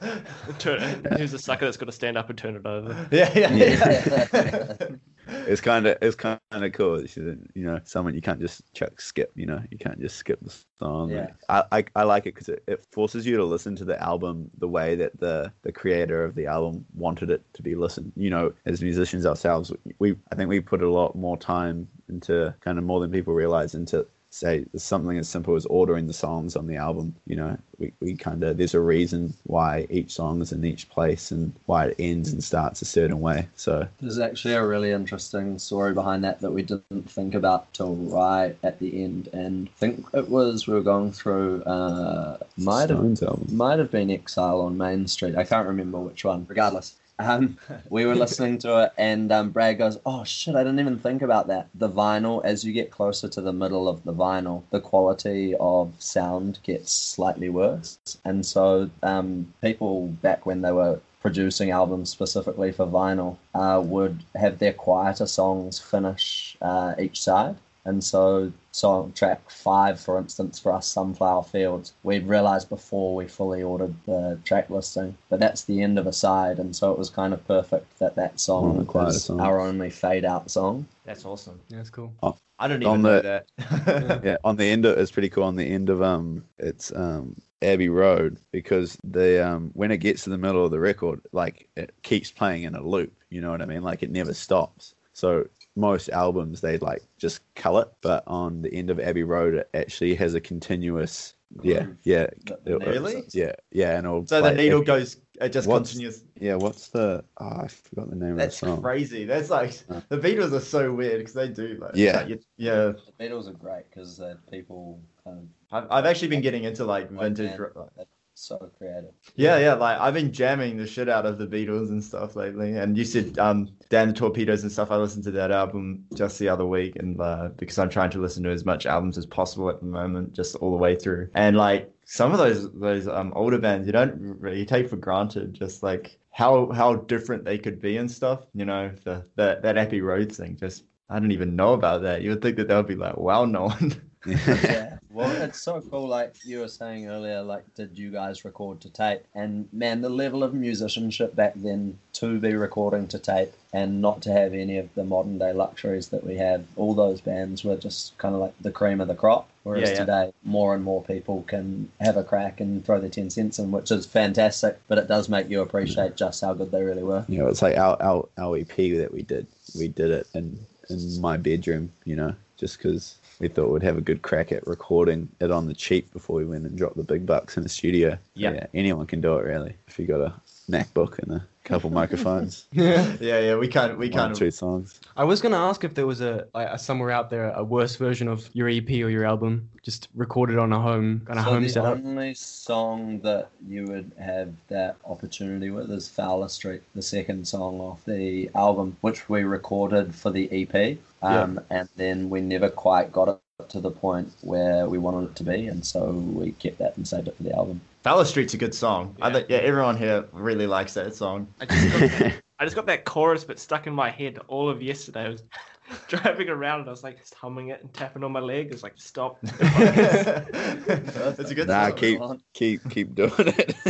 [0.57, 3.07] Turn, who's the sucker that's got to stand up and turn it over?
[3.11, 4.87] yeah, yeah, Yeah.
[5.27, 6.95] It's kind of, it's kind of cool.
[6.95, 10.39] It's, You know, someone you can't just chuck skip, you know, you can't just skip
[10.41, 11.11] the song.
[11.11, 11.27] Yeah.
[11.49, 14.49] I, I, I like it because it, it forces you to listen to the album
[14.57, 18.11] the way that the, the creator of the album wanted it to be listened.
[18.15, 22.53] You know, as musicians ourselves, we, I think we put a lot more time into
[22.61, 26.55] kind of more than people realize into say something as simple as ordering the songs
[26.55, 27.15] on the album.
[27.25, 30.89] You know, we, we kind of there's a reason why each song is in each
[30.89, 33.47] place and why it ends and starts a certain way.
[33.55, 37.95] So There's actually a really interesting story behind that that we didn't think about till
[37.95, 41.63] right at the end, and I think it was we were going through.
[41.63, 43.47] Uh, might have album.
[43.51, 45.35] might have been Exile on Main Street.
[45.35, 46.45] I can't remember which one.
[46.47, 47.57] Regardless, um,
[47.89, 51.21] we were listening to it, and um, Brad goes, "Oh shit, I didn't even think
[51.21, 54.81] about that." The vinyl, as you get closer to the middle of the vinyl, the
[54.81, 61.69] quality of sound gets slightly worse, and so um, people back when they were producing
[61.69, 67.55] albums specifically for vinyl uh, would have their quieter songs finish uh, each side.
[67.85, 73.25] And so, song track five, for instance, for us, Sunflower Fields, we'd realised before we
[73.27, 76.97] fully ordered the track listing, but that's the end of a side, and so it
[76.99, 79.41] was kind of perfect that that song of was songs.
[79.41, 80.85] our only fade out song.
[81.05, 81.59] That's awesome.
[81.69, 82.13] Yeah, that's cool.
[82.61, 84.21] I don't On even know the- that.
[84.25, 85.45] yeah, on the end of it's pretty cool.
[85.45, 90.25] On the end of um, it's um Abbey Road because the um when it gets
[90.25, 93.13] to the middle of the record, like it keeps playing in a loop.
[93.29, 93.81] You know what I mean?
[93.81, 94.93] Like it never stops.
[95.13, 95.47] So
[95.79, 99.69] most albums they like just cull it, but on the end of Abbey Road, it
[99.73, 101.33] actually has a continuous.
[101.63, 101.97] Yeah, Groove.
[102.03, 103.23] yeah, that- it- Really?
[103.33, 106.23] yeah, yeah, and it'll so the needle it- goes, it just What's- continues.
[106.39, 107.23] Yeah, what's the?
[107.39, 108.75] Oh, I forgot the name That's of the song.
[108.75, 109.25] That's crazy.
[109.25, 110.01] That's like Uh.
[110.09, 112.17] the Beatles are so weird because they do like Yeah.
[112.17, 112.91] like, you- yeah.
[112.91, 116.85] The Beatles are great because uh, people kind of I've, I've actually been getting into
[116.85, 117.59] like Like vintage.
[117.75, 118.07] like-
[118.39, 119.11] so creative.
[119.35, 119.73] Yeah, yeah.
[119.73, 122.77] Like I've been jamming the shit out of the Beatles and stuff lately.
[122.77, 124.91] And you said um Damn the Torpedoes and stuff.
[124.91, 128.19] I listened to that album just the other week, and uh, because I'm trying to
[128.19, 131.29] listen to as much albums as possible at the moment, just all the way through.
[131.33, 135.53] And like some of those those um older bands, you don't really take for granted
[135.53, 138.45] just like how how different they could be and stuff.
[138.53, 140.57] You know, the, the that Abbey Road thing.
[140.57, 142.21] Just I didn't even know about that.
[142.21, 144.01] You would think that that would be like well known.
[144.25, 144.97] yeah.
[145.11, 146.07] Well, it's so cool.
[146.07, 149.21] Like you were saying earlier, like, did you guys record to tape?
[149.33, 154.21] And man, the level of musicianship back then to be recording to tape and not
[154.23, 157.77] to have any of the modern day luxuries that we have, all those bands were
[157.77, 159.49] just kind of like the cream of the crop.
[159.63, 159.99] Whereas Yeah, yeah.
[159.99, 163.71] today, more and more people can have a crack and throw their 10 cents in,
[163.71, 167.25] which is fantastic, but it does make you appreciate just how good they really were.
[167.27, 169.47] you know, it's like our, our our EP that we did.
[169.77, 173.97] We did it in in my bedroom, you know, just because we thought we'd have
[173.97, 177.03] a good crack at recording it on the cheap before we went and dropped the
[177.03, 178.17] big bucks in the studio.
[178.35, 178.65] Yeah.
[178.73, 180.33] anyone can do it really if you got a
[180.69, 183.15] MacBook and a couple microphones, Yeah.
[183.19, 183.55] yeah, yeah.
[183.55, 184.35] We kind we can't.
[184.35, 184.99] two songs.
[185.17, 188.27] I was gonna ask if there was a, a somewhere out there a worse version
[188.27, 191.63] of your EP or your album, just recorded on a home kind of so home
[191.63, 191.97] the setup.
[191.97, 197.79] only song that you would have that opportunity with is Fowler Street, the second song
[197.79, 203.11] off the album, which we recorded for the EP, um, and then we never quite
[203.11, 206.77] got it to the point where we wanted it to be, and so we kept
[206.79, 207.81] that and saved it for the album.
[208.03, 209.15] Fowler Street's a good song.
[209.21, 209.33] I Yeah.
[209.33, 211.47] think yeah, everyone here really likes that song.
[211.59, 212.03] I just got,
[212.59, 215.25] I just got that chorus but stuck in my head all of yesterday.
[215.25, 215.43] I was
[216.07, 218.69] driving around and I was like just humming it and tapping on my leg.
[218.71, 219.37] It's like stop.
[219.43, 221.97] It's a good Nah, song.
[221.97, 222.21] keep
[222.53, 223.75] keep keep doing it.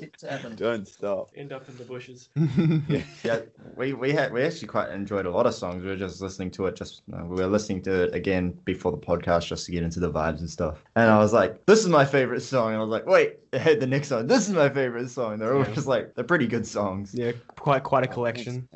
[0.00, 0.54] Keep tapping.
[0.54, 1.30] Don't stop.
[1.36, 2.28] End up in the bushes.
[3.24, 3.40] Yeah,
[3.76, 5.82] we we had we actually quite enjoyed a lot of songs.
[5.82, 6.76] We were just listening to it.
[6.76, 10.00] Just uh, we were listening to it again before the podcast just to get into
[10.00, 10.82] the vibes and stuff.
[10.96, 13.58] And I was like, "This is my favorite song." And I was like, "Wait, I
[13.58, 14.26] had the next song.
[14.26, 15.74] This is my favorite song." They're all Yeah.
[15.74, 17.14] just like they're pretty good songs.
[17.14, 18.68] yeah, quite quite a collection.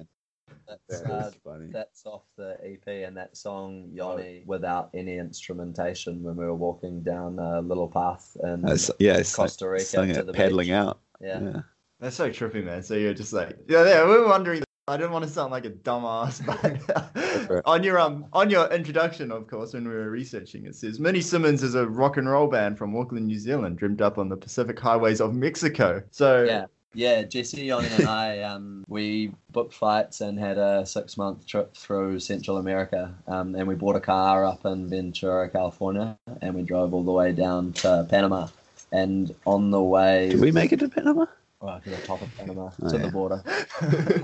[0.69, 1.67] That's, That uh, funny.
[1.73, 7.03] that's off the EP, and that song Yoni without any instrumentation when we were walking
[7.03, 10.67] down a little path and That's- yeah, it's Costa Rica sung to it the paddling
[10.69, 10.73] beach.
[10.75, 11.01] out.
[11.21, 11.41] yeah.
[11.41, 11.61] Yeah.
[12.01, 12.83] That's so trippy, man.
[12.83, 14.05] So you're just like, yeah, yeah.
[14.05, 14.63] We were wondering.
[14.89, 16.45] I didn't want to sound like a dumbass,
[17.49, 17.63] but right.
[17.65, 21.21] on your um on your introduction, of course, when we were researching, it says Minnie
[21.23, 24.37] Simmons is a rock and roll band from Auckland, New Zealand, dreamed up on the
[24.37, 26.03] Pacific highways of Mexico.
[26.13, 26.67] So Yeah.
[26.95, 31.77] Yeah, Jesse, Yoni, and I, um, we booked flights and had a six month trip
[31.77, 33.15] through Central America.
[33.27, 37.13] Um, and we bought a car up in Ventura, California, and we drove all the
[37.13, 38.49] way down to Panama.
[38.93, 41.27] And on the way Did we make it to Panama?
[41.61, 43.03] well, to the top of Panama, Oh, to yeah.
[43.03, 43.43] the border.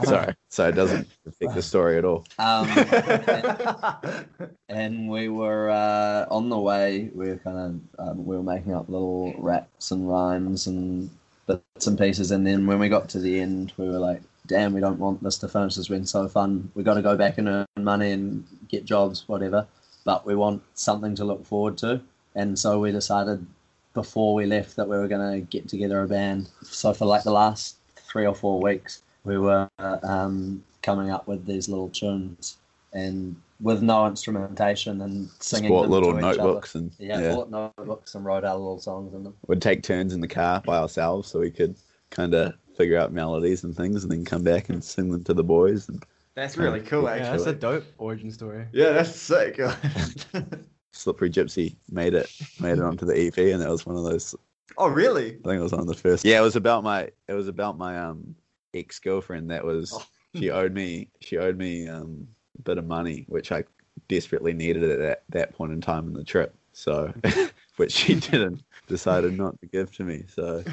[0.05, 0.35] Sorry.
[0.49, 2.25] So it doesn't affect the story at all.
[2.39, 2.69] Um,
[4.69, 7.11] and we were uh, on the way.
[7.15, 7.59] We were kind
[7.99, 11.11] of um, we were making up little raps and rhymes and
[11.47, 12.31] bits and pieces.
[12.31, 15.23] And then when we got to the end, we were like, "Damn, we don't want
[15.23, 15.77] this to finish.
[15.77, 16.71] It's been so fun.
[16.75, 19.67] We've got to go back and earn money and get jobs, whatever.
[20.05, 22.01] But we want something to look forward to."
[22.35, 23.47] And so we decided
[23.95, 26.49] before we left that we were going to get together a band.
[26.63, 31.47] So for like the last three or four weeks, we were um, coming up with
[31.47, 32.57] these little tunes
[32.93, 36.85] and with no instrumentation and Just singing bought them little to each notebooks other.
[36.85, 39.35] and Yeah, yeah, bought notebooks and wrote out little songs in them.
[39.47, 41.77] We'd take turns in the car by ourselves so we could
[42.11, 45.35] kind of figure out melodies and things, and then come back and sing them to
[45.35, 45.89] the boys.
[45.89, 46.03] And
[46.35, 48.67] That's really cool, Yeah, that's a dope origin story.
[48.73, 49.61] Yeah, that's sick.
[50.93, 54.35] Slippery Gypsy made it made it onto the EP, and that was one of those.
[54.77, 55.29] oh, really?
[55.45, 56.25] I think it was one of the first.
[56.25, 58.35] Yeah, it was about my it was about my um
[58.75, 60.05] ex girlfriend that was Oh.
[60.39, 63.65] she owed me she owed me um a bit of money which I
[64.09, 66.55] desperately needed at that, that point in time in the trip.
[66.73, 67.13] So,
[67.77, 70.25] which she didn't decided not to give to me.
[70.29, 70.65] So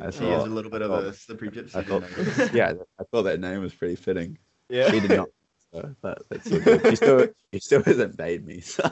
[0.00, 0.98] I She is a little bit of Oh.
[1.08, 1.74] a slippery gypsy.
[1.74, 4.38] I thought, yeah, I thought that name was pretty fitting.
[4.68, 4.90] yeah.
[4.90, 5.28] She did not.
[5.72, 6.86] So, but that's all good.
[6.90, 8.60] She still she still hasn't paid me.
[8.60, 8.88] So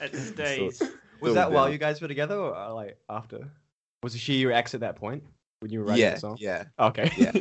[0.00, 0.76] It stays.
[0.76, 0.88] Still-
[1.20, 3.50] Was still that while you guys were together or uh, like after?
[4.02, 5.22] Was she your ex at that point
[5.60, 6.36] when you were writing yeah, the song?
[6.40, 7.12] yeah, Okay.
[7.18, 7.32] yeah,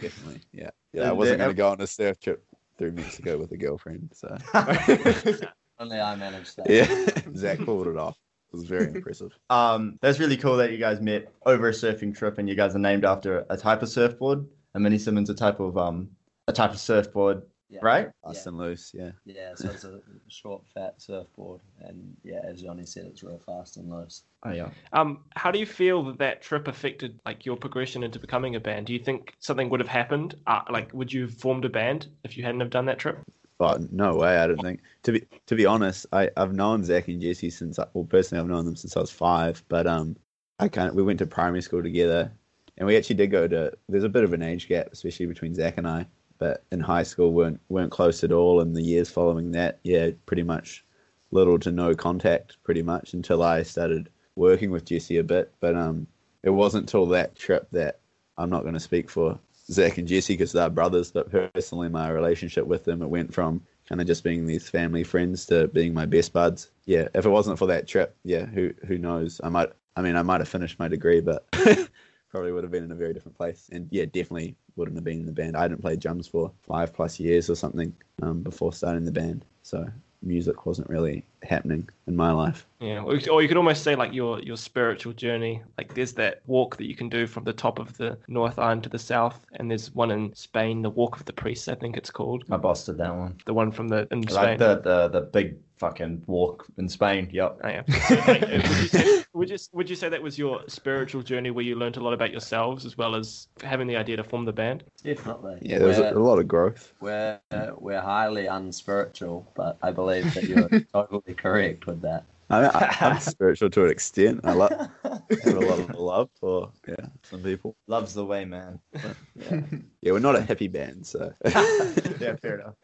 [0.00, 0.70] definitely, yeah.
[0.92, 2.42] Yeah, I wasn't going to go on a surf trip
[2.78, 4.10] through Mexico with a girlfriend.
[4.14, 4.36] So
[5.80, 6.68] Only I managed that.
[6.70, 8.16] yeah, Zach pulled it off.
[8.52, 9.32] It was very impressive.
[9.50, 12.74] Um, that's really cool that you guys met over a surfing trip, and you guys
[12.74, 14.46] are named after a type of surfboard.
[14.74, 16.10] A Mini Simmons a type of um
[16.48, 17.80] a type of surfboard, Yeah.
[17.82, 18.08] right?
[18.24, 19.10] Fast and loose, yeah.
[19.26, 23.76] Yeah, so it's a short, fat surfboard, and yeah, as Johnny said, it's real fast
[23.76, 24.22] and loose.
[24.42, 24.70] Oh yeah.
[24.94, 28.60] Um, how do you feel that that trip affected like your progression into becoming a
[28.60, 28.86] band?
[28.86, 30.34] Do you think something would have happened?
[30.46, 33.18] Uh, like, would you have formed a band if you hadn't have done that trip?
[33.58, 34.80] But no way, I don't think.
[35.02, 38.40] To be to be honest, I I've known Zach and Jesse since I, well personally
[38.40, 39.62] I've known them since I was five.
[39.68, 40.16] But um,
[40.58, 42.32] I kind of we went to primary school together,
[42.78, 43.72] and we actually did go to.
[43.88, 46.06] There's a bit of an age gap, especially between Zach and I.
[46.38, 48.60] But in high school, weren't weren't close at all.
[48.60, 50.84] And the years following that, yeah, pretty much
[51.30, 55.52] little to no contact, pretty much until I started working with Jesse a bit.
[55.60, 56.06] But um,
[56.42, 58.00] it wasn't until that trip that
[58.36, 59.38] I'm not going to speak for
[59.70, 63.60] Zach and Jesse because they're brothers, but personally, my relationship with them, it went from
[63.88, 66.70] kind of just being these family friends to being my best buds.
[66.86, 69.40] Yeah, if it wasn't for that trip, yeah, who who knows?
[69.44, 71.46] I might, I mean, I might have finished my degree, but
[72.30, 73.68] probably would have been in a very different place.
[73.72, 75.56] And yeah, definitely wouldn't have been in the band.
[75.56, 79.44] I hadn't played drums for five plus years or something um, before starting the band,
[79.62, 79.86] so
[80.22, 82.66] music wasn't really happening in my life.
[82.80, 85.62] Yeah, or, or you could almost say like your your spiritual journey.
[85.76, 88.82] Like there's that walk that you can do from the top of the North Island
[88.84, 91.96] to the south, and there's one in Spain, the Walk of the Priests, I think
[91.96, 92.48] it's called.
[92.48, 93.36] My boss did that one.
[93.46, 94.34] The one from the in Spain.
[94.44, 97.28] Like the, the the big fucking walk in Spain.
[97.32, 97.60] Yep.
[97.62, 99.22] Oh, yeah.
[99.38, 101.76] So, like, would, you say, would, you, say that was your spiritual journey where you
[101.76, 104.82] learned a lot about yourselves as well as having the idea to form the band?
[105.04, 105.58] Definitely.
[105.62, 106.92] Yeah, there was a, We're- a lot of growth.
[107.00, 107.38] We're
[107.78, 112.24] we're highly unspiritual, but I believe that you're totally correct with that.
[112.50, 114.40] I mean, I, I'm spiritual to an extent.
[114.42, 114.72] I love
[115.04, 117.76] have a lot of love for yeah some people.
[117.86, 118.80] Loves the way, man.
[118.94, 119.60] Yeah,
[120.00, 122.74] yeah we're not a hippie band, so yeah, fair enough.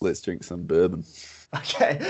[0.00, 1.04] let's drink some bourbon.
[1.54, 2.00] Okay.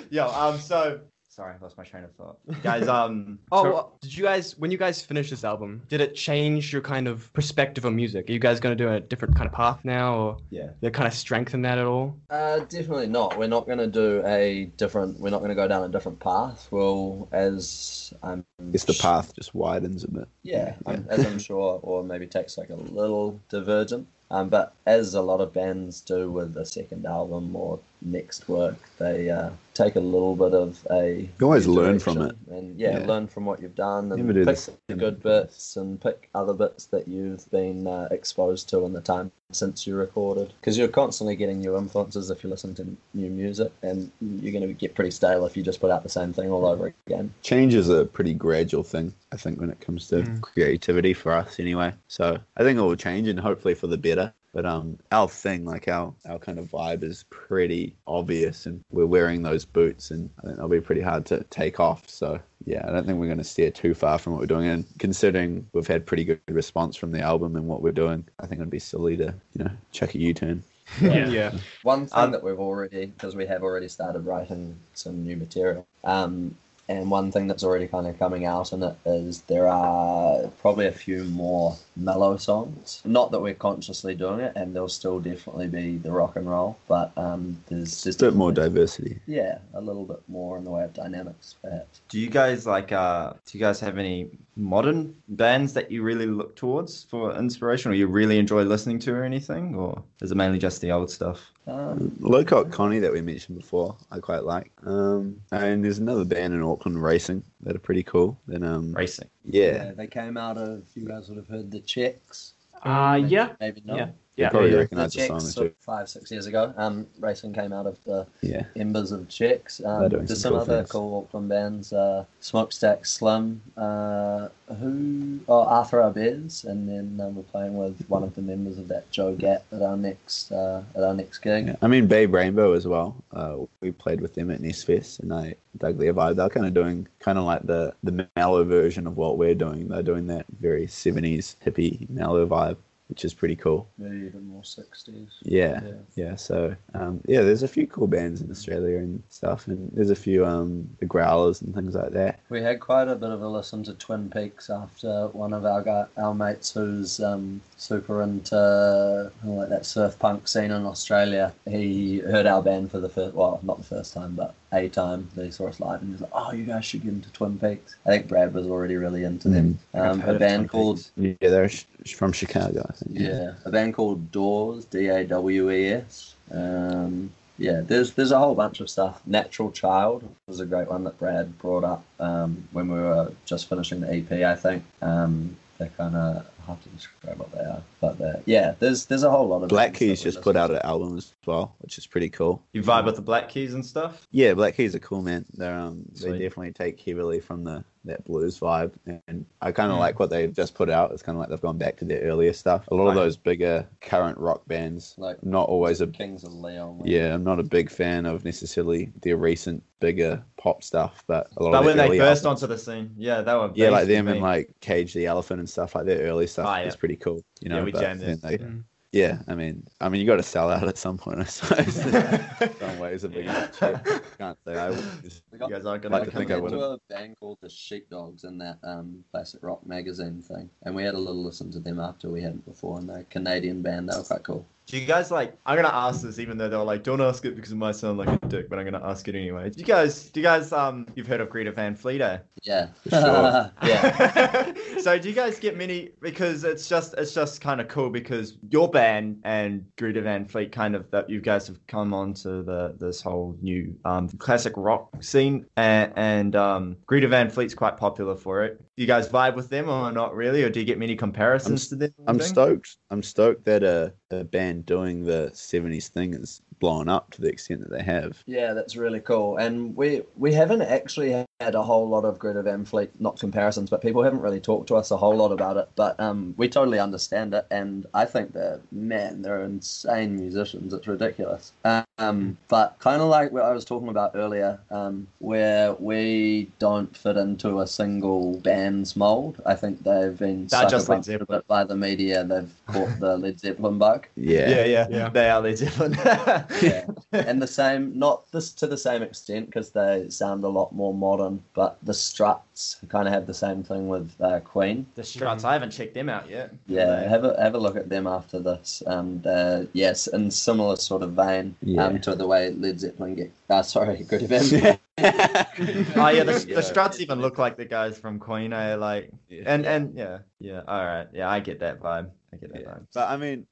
[0.10, 1.00] Yo, um, so
[1.38, 2.36] sorry, I lost my train of thought.
[2.64, 5.80] Guys, um, Oh, so- well, did you guys when you guys finished this album?
[5.88, 8.28] Did it change your kind of perspective on music?
[8.28, 10.70] Are you guys gonna do a different kind of path now, or yeah.
[10.80, 12.16] did it kind of strengthen that at all?
[12.28, 13.38] Uh, definitely not.
[13.38, 15.20] We're not going to do a different.
[15.20, 16.66] We're not going to go down a different path.
[16.72, 18.44] We'll, as I'm.
[18.60, 20.28] I guess the path just widens a bit.
[20.42, 24.08] Yeah, I'm, as I'm sure, or maybe takes like a little divergent.
[24.30, 28.76] Um, but as a lot of bands do with a second album or next work,
[28.98, 31.28] they uh, take a little bit of a.
[31.38, 32.36] You always learn from it.
[32.50, 33.06] and yeah, Yeah.
[33.06, 36.28] learn from what you've done and Never do pick same the good bits and pick
[36.34, 40.52] other bits that you've been uh, exposed to in the time since you recorded.
[40.60, 44.66] Because you're constantly getting new influences if you listen to new music, and you're going
[44.66, 47.32] to get pretty stale if you just put out the same thing all over again.
[47.42, 50.40] Change is a pretty gradual thing, I think, when it comes to Mm.
[50.42, 51.94] creativity for us, anyway.
[52.08, 54.34] So I think it will change, and hopefully for the better.
[54.58, 59.06] But um, our thing, like our our kind of vibe, is pretty obvious, and we're
[59.06, 62.10] wearing those boots, and I think they'll be pretty hard to take off.
[62.10, 64.66] So yeah, I don't think we're going to steer too far from what we're doing.
[64.66, 68.46] And considering we've had pretty good response from the album and what we're doing, I
[68.46, 70.64] think it'd be silly to you know check a U-turn.
[71.00, 71.28] Yeah.
[71.28, 71.52] yeah.
[71.84, 75.86] One thing Um, that we've already, because we have already started writing some new material,
[76.02, 76.56] um,
[76.88, 80.86] and one thing that's already kind of coming out in it is there are probably
[80.86, 83.02] a few more mellow songs.
[83.04, 86.78] Not that we're consciously doing it, and there'll still definitely be the rock and roll,
[86.88, 89.20] but um, there's Just a bit more diversity.
[89.26, 92.00] Yeah, a little bit more in the way of dynamics, perhaps.
[92.08, 92.90] Do you guys like?
[92.90, 97.90] Uh, do you guys have any modern bands that you really look towards for inspiration,
[97.90, 101.10] or you really enjoy listening to, or anything, or is it mainly just the old
[101.10, 101.52] stuff?
[101.66, 104.72] Um, Lowcock Connie that we mentioned before, I quite like.
[104.84, 108.38] Um, and there's another band in Auckland, Racing, that are pretty cool.
[108.46, 109.28] Then um, Racing.
[109.44, 112.54] yeah, they came out of, you guys would have heard the Checks.
[112.82, 113.50] Uh, yeah.
[113.60, 113.96] Maybe not.
[113.96, 114.08] Yeah.
[114.38, 114.50] You Yeah.
[114.50, 114.80] probably Yeah, yeah.
[114.82, 116.72] recognize the, the song Checks or five, six years ago.
[116.76, 118.62] Um, racing came out of the Yeah.
[118.76, 119.78] embers of Checks.
[119.78, 120.90] They're Um, doing there's some some cool other things.
[120.92, 121.92] cool Auckland bands.
[121.92, 124.46] Uh, Smokestack Slim, uh,
[124.78, 128.86] who oh Arthur Arbez, and then um, we're playing with one of the members of
[128.88, 131.66] that Joe Gap at our next uh, at our next gig.
[131.66, 131.76] Yeah.
[131.82, 133.16] I mean, Babe Rainbow as well.
[133.32, 136.36] Uh, we played with them at Nest Fest, and I dug their vibe.
[136.36, 139.88] They're kind of doing kind of like the the mellow version of what we're doing.
[139.88, 142.76] They're doing that very '70s hippie mellow vibe,
[143.08, 143.88] which is pretty cool.
[143.98, 145.28] Maybe even more sixties.
[145.42, 145.92] Yeah, Yeah.
[146.14, 146.36] yeah.
[146.36, 150.16] So um, yeah, there's a few cool bands in Australia and stuff, and there's a
[150.16, 152.40] few um, the Growlers and things like that.
[152.50, 155.82] We had quite a bit of a listen to Twin Peaks after one of our
[155.82, 161.52] guy, our mates who's um, super into like that surf punk scene in Australia.
[161.66, 165.28] He heard our band for the first, well, not the first time, but a time.
[165.34, 167.58] They saw us live and he was like, "Oh, you guys should get into Twin
[167.58, 169.78] Peaks." I think Brad was already really into them.
[169.94, 170.00] Mm.
[170.00, 173.18] I've Um, a band called Yeah, they're sh- from Chicago, I think.
[173.18, 176.34] yeah, a band called Dawes, D A W E S.
[176.52, 179.20] Um, yeah, there's there's a whole bunch of stuff.
[179.26, 183.68] Natural Child was a great one that Brad brought up um, when we were just
[183.68, 184.30] finishing the EP.
[184.30, 188.74] I think um, they kind of hard to describe what they are, but they're- yeah,
[188.78, 190.74] there's there's a whole lot of Black Keys just put out to.
[190.76, 192.62] an album as well, which is pretty cool.
[192.72, 194.26] You vibe with the Black Keys and stuff.
[194.30, 195.44] Yeah, Black Keys are cool, man.
[195.54, 198.92] They're um, they definitely take heavily from the that blues vibe,
[199.26, 200.00] and I kind of Mm.
[200.00, 201.12] like what they've just put out.
[201.12, 202.86] It's kind of like they've gone back to their earlier stuff.
[202.88, 207.02] A lot of those bigger current rock bands, Like- not always a Kings of Leon.
[207.04, 207.34] yeah.
[207.34, 211.72] I'm not a big fan of necessarily their recent bigger pop stuff, but a lot
[211.72, 213.70] But of when they early burst albums- onto the scene, yeah, they were.
[213.74, 216.76] yeah, like them and like Cage the Elephant and stuff like their early stuff Oh,
[216.80, 216.86] yeah.
[216.86, 217.42] is pretty cool.
[217.60, 218.42] You know, Yeah, we but jammed then it.
[218.42, 218.84] they- Mm.
[219.12, 221.94] Yeah, I mean, I mean, you got to sell out at some point, I suppose.
[222.78, 224.04] some ways a big enough check.
[224.36, 226.80] Can't say I would just You guys aren't gonna to I think I into would've.
[226.80, 231.14] a band called the Sheepdogs in that um, classic rock magazine thing, and we had
[231.14, 234.10] a little listen to them after we hadn't before, and they're a Canadian band.
[234.10, 234.66] They were quite cool.
[234.88, 235.54] Do you guys like?
[235.66, 237.94] I'm gonna ask this, even though they were like, "Don't ask it because it might
[237.94, 239.68] sound like a dick," but I'm gonna ask it anyway.
[239.68, 240.30] Do you guys?
[240.30, 240.72] Do you guys?
[240.72, 242.38] Um, you've heard of Greta Van Fleet, eh?
[242.62, 243.70] Yeah, Sure.
[243.82, 244.72] yeah.
[245.00, 246.12] so do you guys get many?
[246.22, 250.72] Because it's just it's just kind of cool because your band and Greta Van Fleet
[250.72, 255.22] kind of that you guys have come onto the this whole new um classic rock
[255.22, 258.78] scene and and um Greta Van Fleet's quite popular for it.
[258.96, 261.88] Do you guys vibe with them or not really, or do you get many comparisons
[261.88, 262.10] to them?
[262.26, 262.96] I'm stoked.
[263.10, 267.48] I'm stoked that a, a band doing the '70s thing is blown up to the
[267.48, 268.42] extent that they have.
[268.46, 269.56] Yeah, that's really cool.
[269.56, 273.90] And we we haven't actually had a whole lot of Greta Van Fleet, not comparisons,
[273.90, 275.88] but people haven't really talked to us a whole lot about it.
[275.96, 280.92] But um, we totally understand it, and I think they're man, they're insane musicians.
[280.94, 281.72] It's ridiculous.
[282.18, 287.16] Um, but kind of like what I was talking about earlier, um, where we don't
[287.16, 289.60] fit into a single band's mold.
[289.66, 291.62] I think they've been They're just Led Zeppelin.
[291.68, 292.44] by the media.
[292.44, 294.26] They've caught the Led Zeppelin bug.
[294.36, 294.68] Yeah.
[294.68, 295.28] Yeah, yeah, Yeah.
[295.28, 296.14] They are Led Zeppelin.
[296.82, 297.06] Yeah.
[297.32, 301.14] and the same, not this to the same extent because they sound a lot more
[301.14, 305.06] modern, but the Struts kind of have the same thing with uh, Queen.
[305.14, 305.64] the Struts.
[305.64, 306.72] I haven't checked them out yet.
[306.86, 309.02] Yeah, have a have a look at them after this.
[309.06, 312.04] And uh, yes, in similar sort of vein Yeah.
[312.06, 313.52] um, to the way Led Zeppelin get.
[313.70, 314.98] Uh, sorry, Good Event.
[315.20, 316.74] Oh yeah, the, Yeah.
[316.76, 318.72] the Struts even look like the guys from Queen.
[318.72, 318.94] Eh?
[318.96, 319.62] Like Yeah.
[319.66, 320.82] and and yeah, yeah.
[320.86, 322.30] All right, yeah, I get that vibe.
[322.52, 322.88] I get that Yeah.
[322.88, 323.06] vibe.
[323.14, 323.66] But I mean,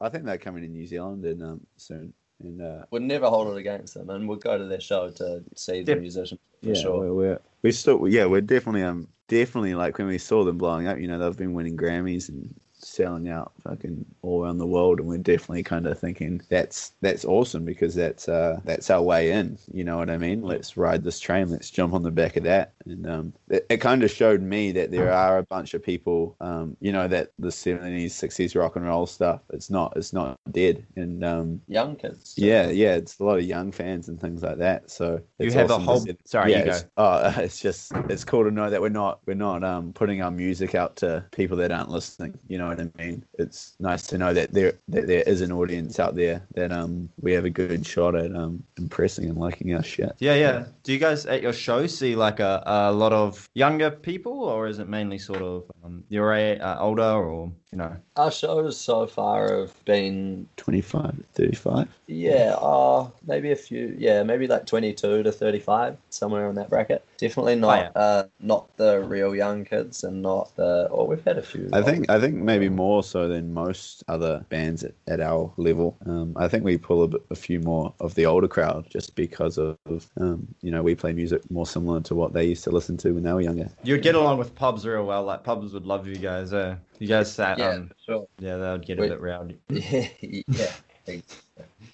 [0.00, 2.12] I think they're coming to New Zealand and um soon.
[2.40, 5.42] And uh, Would never hold it against them, and we'll go to their show to
[5.56, 7.00] see the Def- musician for yeah, sure.
[7.00, 10.86] we're, we're we still yeah we're definitely um definitely like when we saw them blowing
[10.86, 10.98] up.
[10.98, 12.54] You know, they've been winning Grammys and
[12.98, 17.24] selling out fucking all around the world, and we're definitely kind of thinking that's that's
[17.24, 19.56] awesome because that's uh that's our way in.
[19.72, 20.42] You know what I mean?
[20.42, 21.48] Let's ride this train.
[21.50, 22.72] Let's jump on the back of that.
[22.86, 26.36] And um, it, it kind of showed me that there are a bunch of people,
[26.40, 29.42] um, you know, that the seventies, sixties rock and roll stuff.
[29.52, 30.84] It's not it's not dead.
[30.96, 32.34] And um, Young kids.
[32.36, 34.90] yeah, yeah, it's a lot of young fans and things like that.
[34.90, 36.70] So You it's have a awesome to whole- see- sorry, you go.
[36.70, 40.20] it's- Oh, it's just it's cool to know that we're not we're not um putting
[40.22, 42.38] our music out to people that aren't listening.
[42.48, 42.87] You know what I mean?
[42.96, 46.72] Mean, it's nice to know that there that there is an audience out there that
[46.72, 50.12] um we have a good shot at um impressing and liking our shit.
[50.18, 50.64] Yeah, yeah.
[50.82, 54.66] Do you guys at your show see like a, a lot of younger people, or
[54.66, 57.96] is it mainly sort of um, you're uh, older, or you know?
[58.16, 61.88] Our shows so far have been 25 to 35.
[62.06, 63.94] Yeah, uh, maybe a few.
[63.98, 67.04] Yeah, maybe like 22 to 35, somewhere in that bracket.
[67.18, 68.00] Definitely not yeah.
[68.00, 70.88] uh, not the real young kids and not the.
[70.90, 71.68] Oh, we've had a few.
[71.72, 75.96] I think I think maybe more so than most other bands at, at our level.
[76.06, 79.16] Um, I think we pull a, bit, a few more of the older crowd just
[79.16, 79.76] because of
[80.20, 83.10] um, you know we play music more similar to what they used to listen to
[83.10, 83.68] when they were younger.
[83.82, 85.24] You'd get along with pubs real well.
[85.24, 86.52] Like pubs would love you guys.
[86.52, 87.58] Uh, you guys sat.
[87.58, 88.28] Yeah, Um, sure.
[88.38, 89.08] yeah, they would get a Wait.
[89.08, 89.58] bit rowdy.
[89.68, 90.72] Yeah,
[91.06, 91.16] yeah.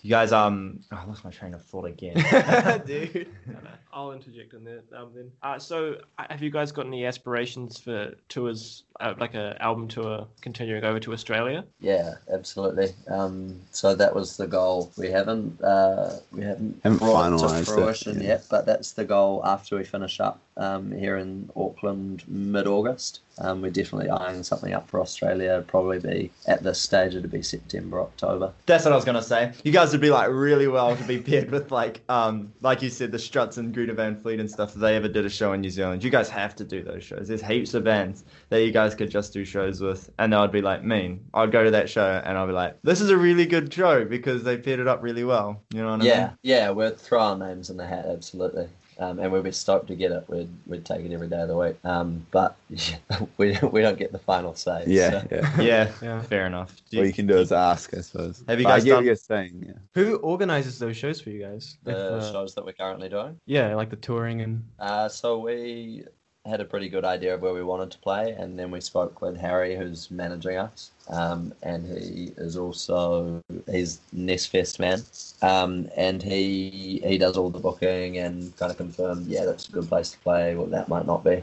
[0.03, 2.15] You guys, um, oh, I lost my train of thought again,
[2.87, 3.29] dude.
[3.47, 5.31] No, no, I'll interject in there um, then.
[5.43, 9.89] Uh, so, uh, have you guys got any aspirations for tours, uh, like a album
[9.89, 11.65] tour, continuing over to Australia?
[11.81, 12.95] Yeah, absolutely.
[13.09, 14.91] Um, so that was the goal.
[14.97, 18.29] We haven't uh, we haven't, Haven't brought finalised to it, fruition yeah.
[18.29, 23.21] yet, but that's the goal after we finish up um, here in Auckland mid August.
[23.39, 25.55] Um, we're definitely eyeing something up for Australia.
[25.55, 27.15] It'd probably be at this stage.
[27.15, 28.53] It'd be September, October.
[28.67, 29.53] That's what I was gonna say.
[29.63, 32.89] You guys would be like really well to be paired with like, um, like you
[32.89, 34.75] said, the Struts and Greta Van Fleet and stuff.
[34.75, 37.05] If they ever did a show in New Zealand, you guys have to do those
[37.05, 37.29] shows.
[37.29, 40.63] There's heaps of bands that you guys could just do shows with, and I'd be
[40.63, 43.47] like, me, I'd go to that show and I'd be like, this is a really
[43.47, 45.63] good show because they paired it up really well.
[45.73, 46.31] You know what I Yeah, mean?
[46.43, 48.69] Yeah, yeah, we'd throw our names in the hat, absolutely.
[48.99, 50.25] Um, and we'd be stoked to get it.
[50.29, 51.77] We'd, we'd take it every day of the week.
[51.85, 52.57] Um, but
[53.39, 54.85] we, we don't get the final say.
[54.87, 55.51] Yeah, so- yeah.
[55.63, 56.23] Yeah, Yeah.
[56.23, 56.75] fair enough.
[56.91, 58.45] Do What you- you can do is ask, I suppose.
[58.49, 59.65] Have you guys get what done- you're saying?
[59.67, 59.73] Yeah.
[59.95, 61.77] Who organizes those shows for you guys?
[61.87, 63.39] If, The uh, shows that we're currently doing.
[63.47, 66.05] yeah, like the touring and Uh, so we
[66.47, 69.23] had a pretty good idea of where we wanted to play, and then we spoke
[69.23, 75.03] with Harry, who's managing us, um, and he is also he's Nest Fest man,
[75.43, 79.73] um, and he he does all the booking and kind of confirmed, yeah, that's a
[79.73, 81.43] good place to play, what that might not be.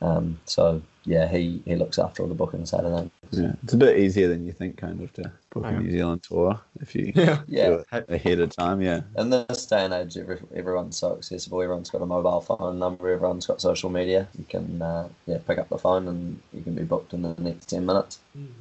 [0.00, 3.10] Um, so yeah, he he looks after all the booking side of things.
[3.30, 6.22] Yeah, it's a bit easier than you think, kind of, to book a New Zealand
[6.22, 7.40] tour if you yeah.
[7.48, 7.66] Yeah.
[7.68, 8.82] do it ahead of time.
[8.82, 11.62] Yeah, In this day and age, every, everyone's so accessible.
[11.62, 13.08] Everyone's got a mobile phone number.
[13.08, 14.28] Everyone's got social media.
[14.38, 17.34] You can uh, yeah pick up the phone and you can be booked in the
[17.38, 18.20] next ten minutes.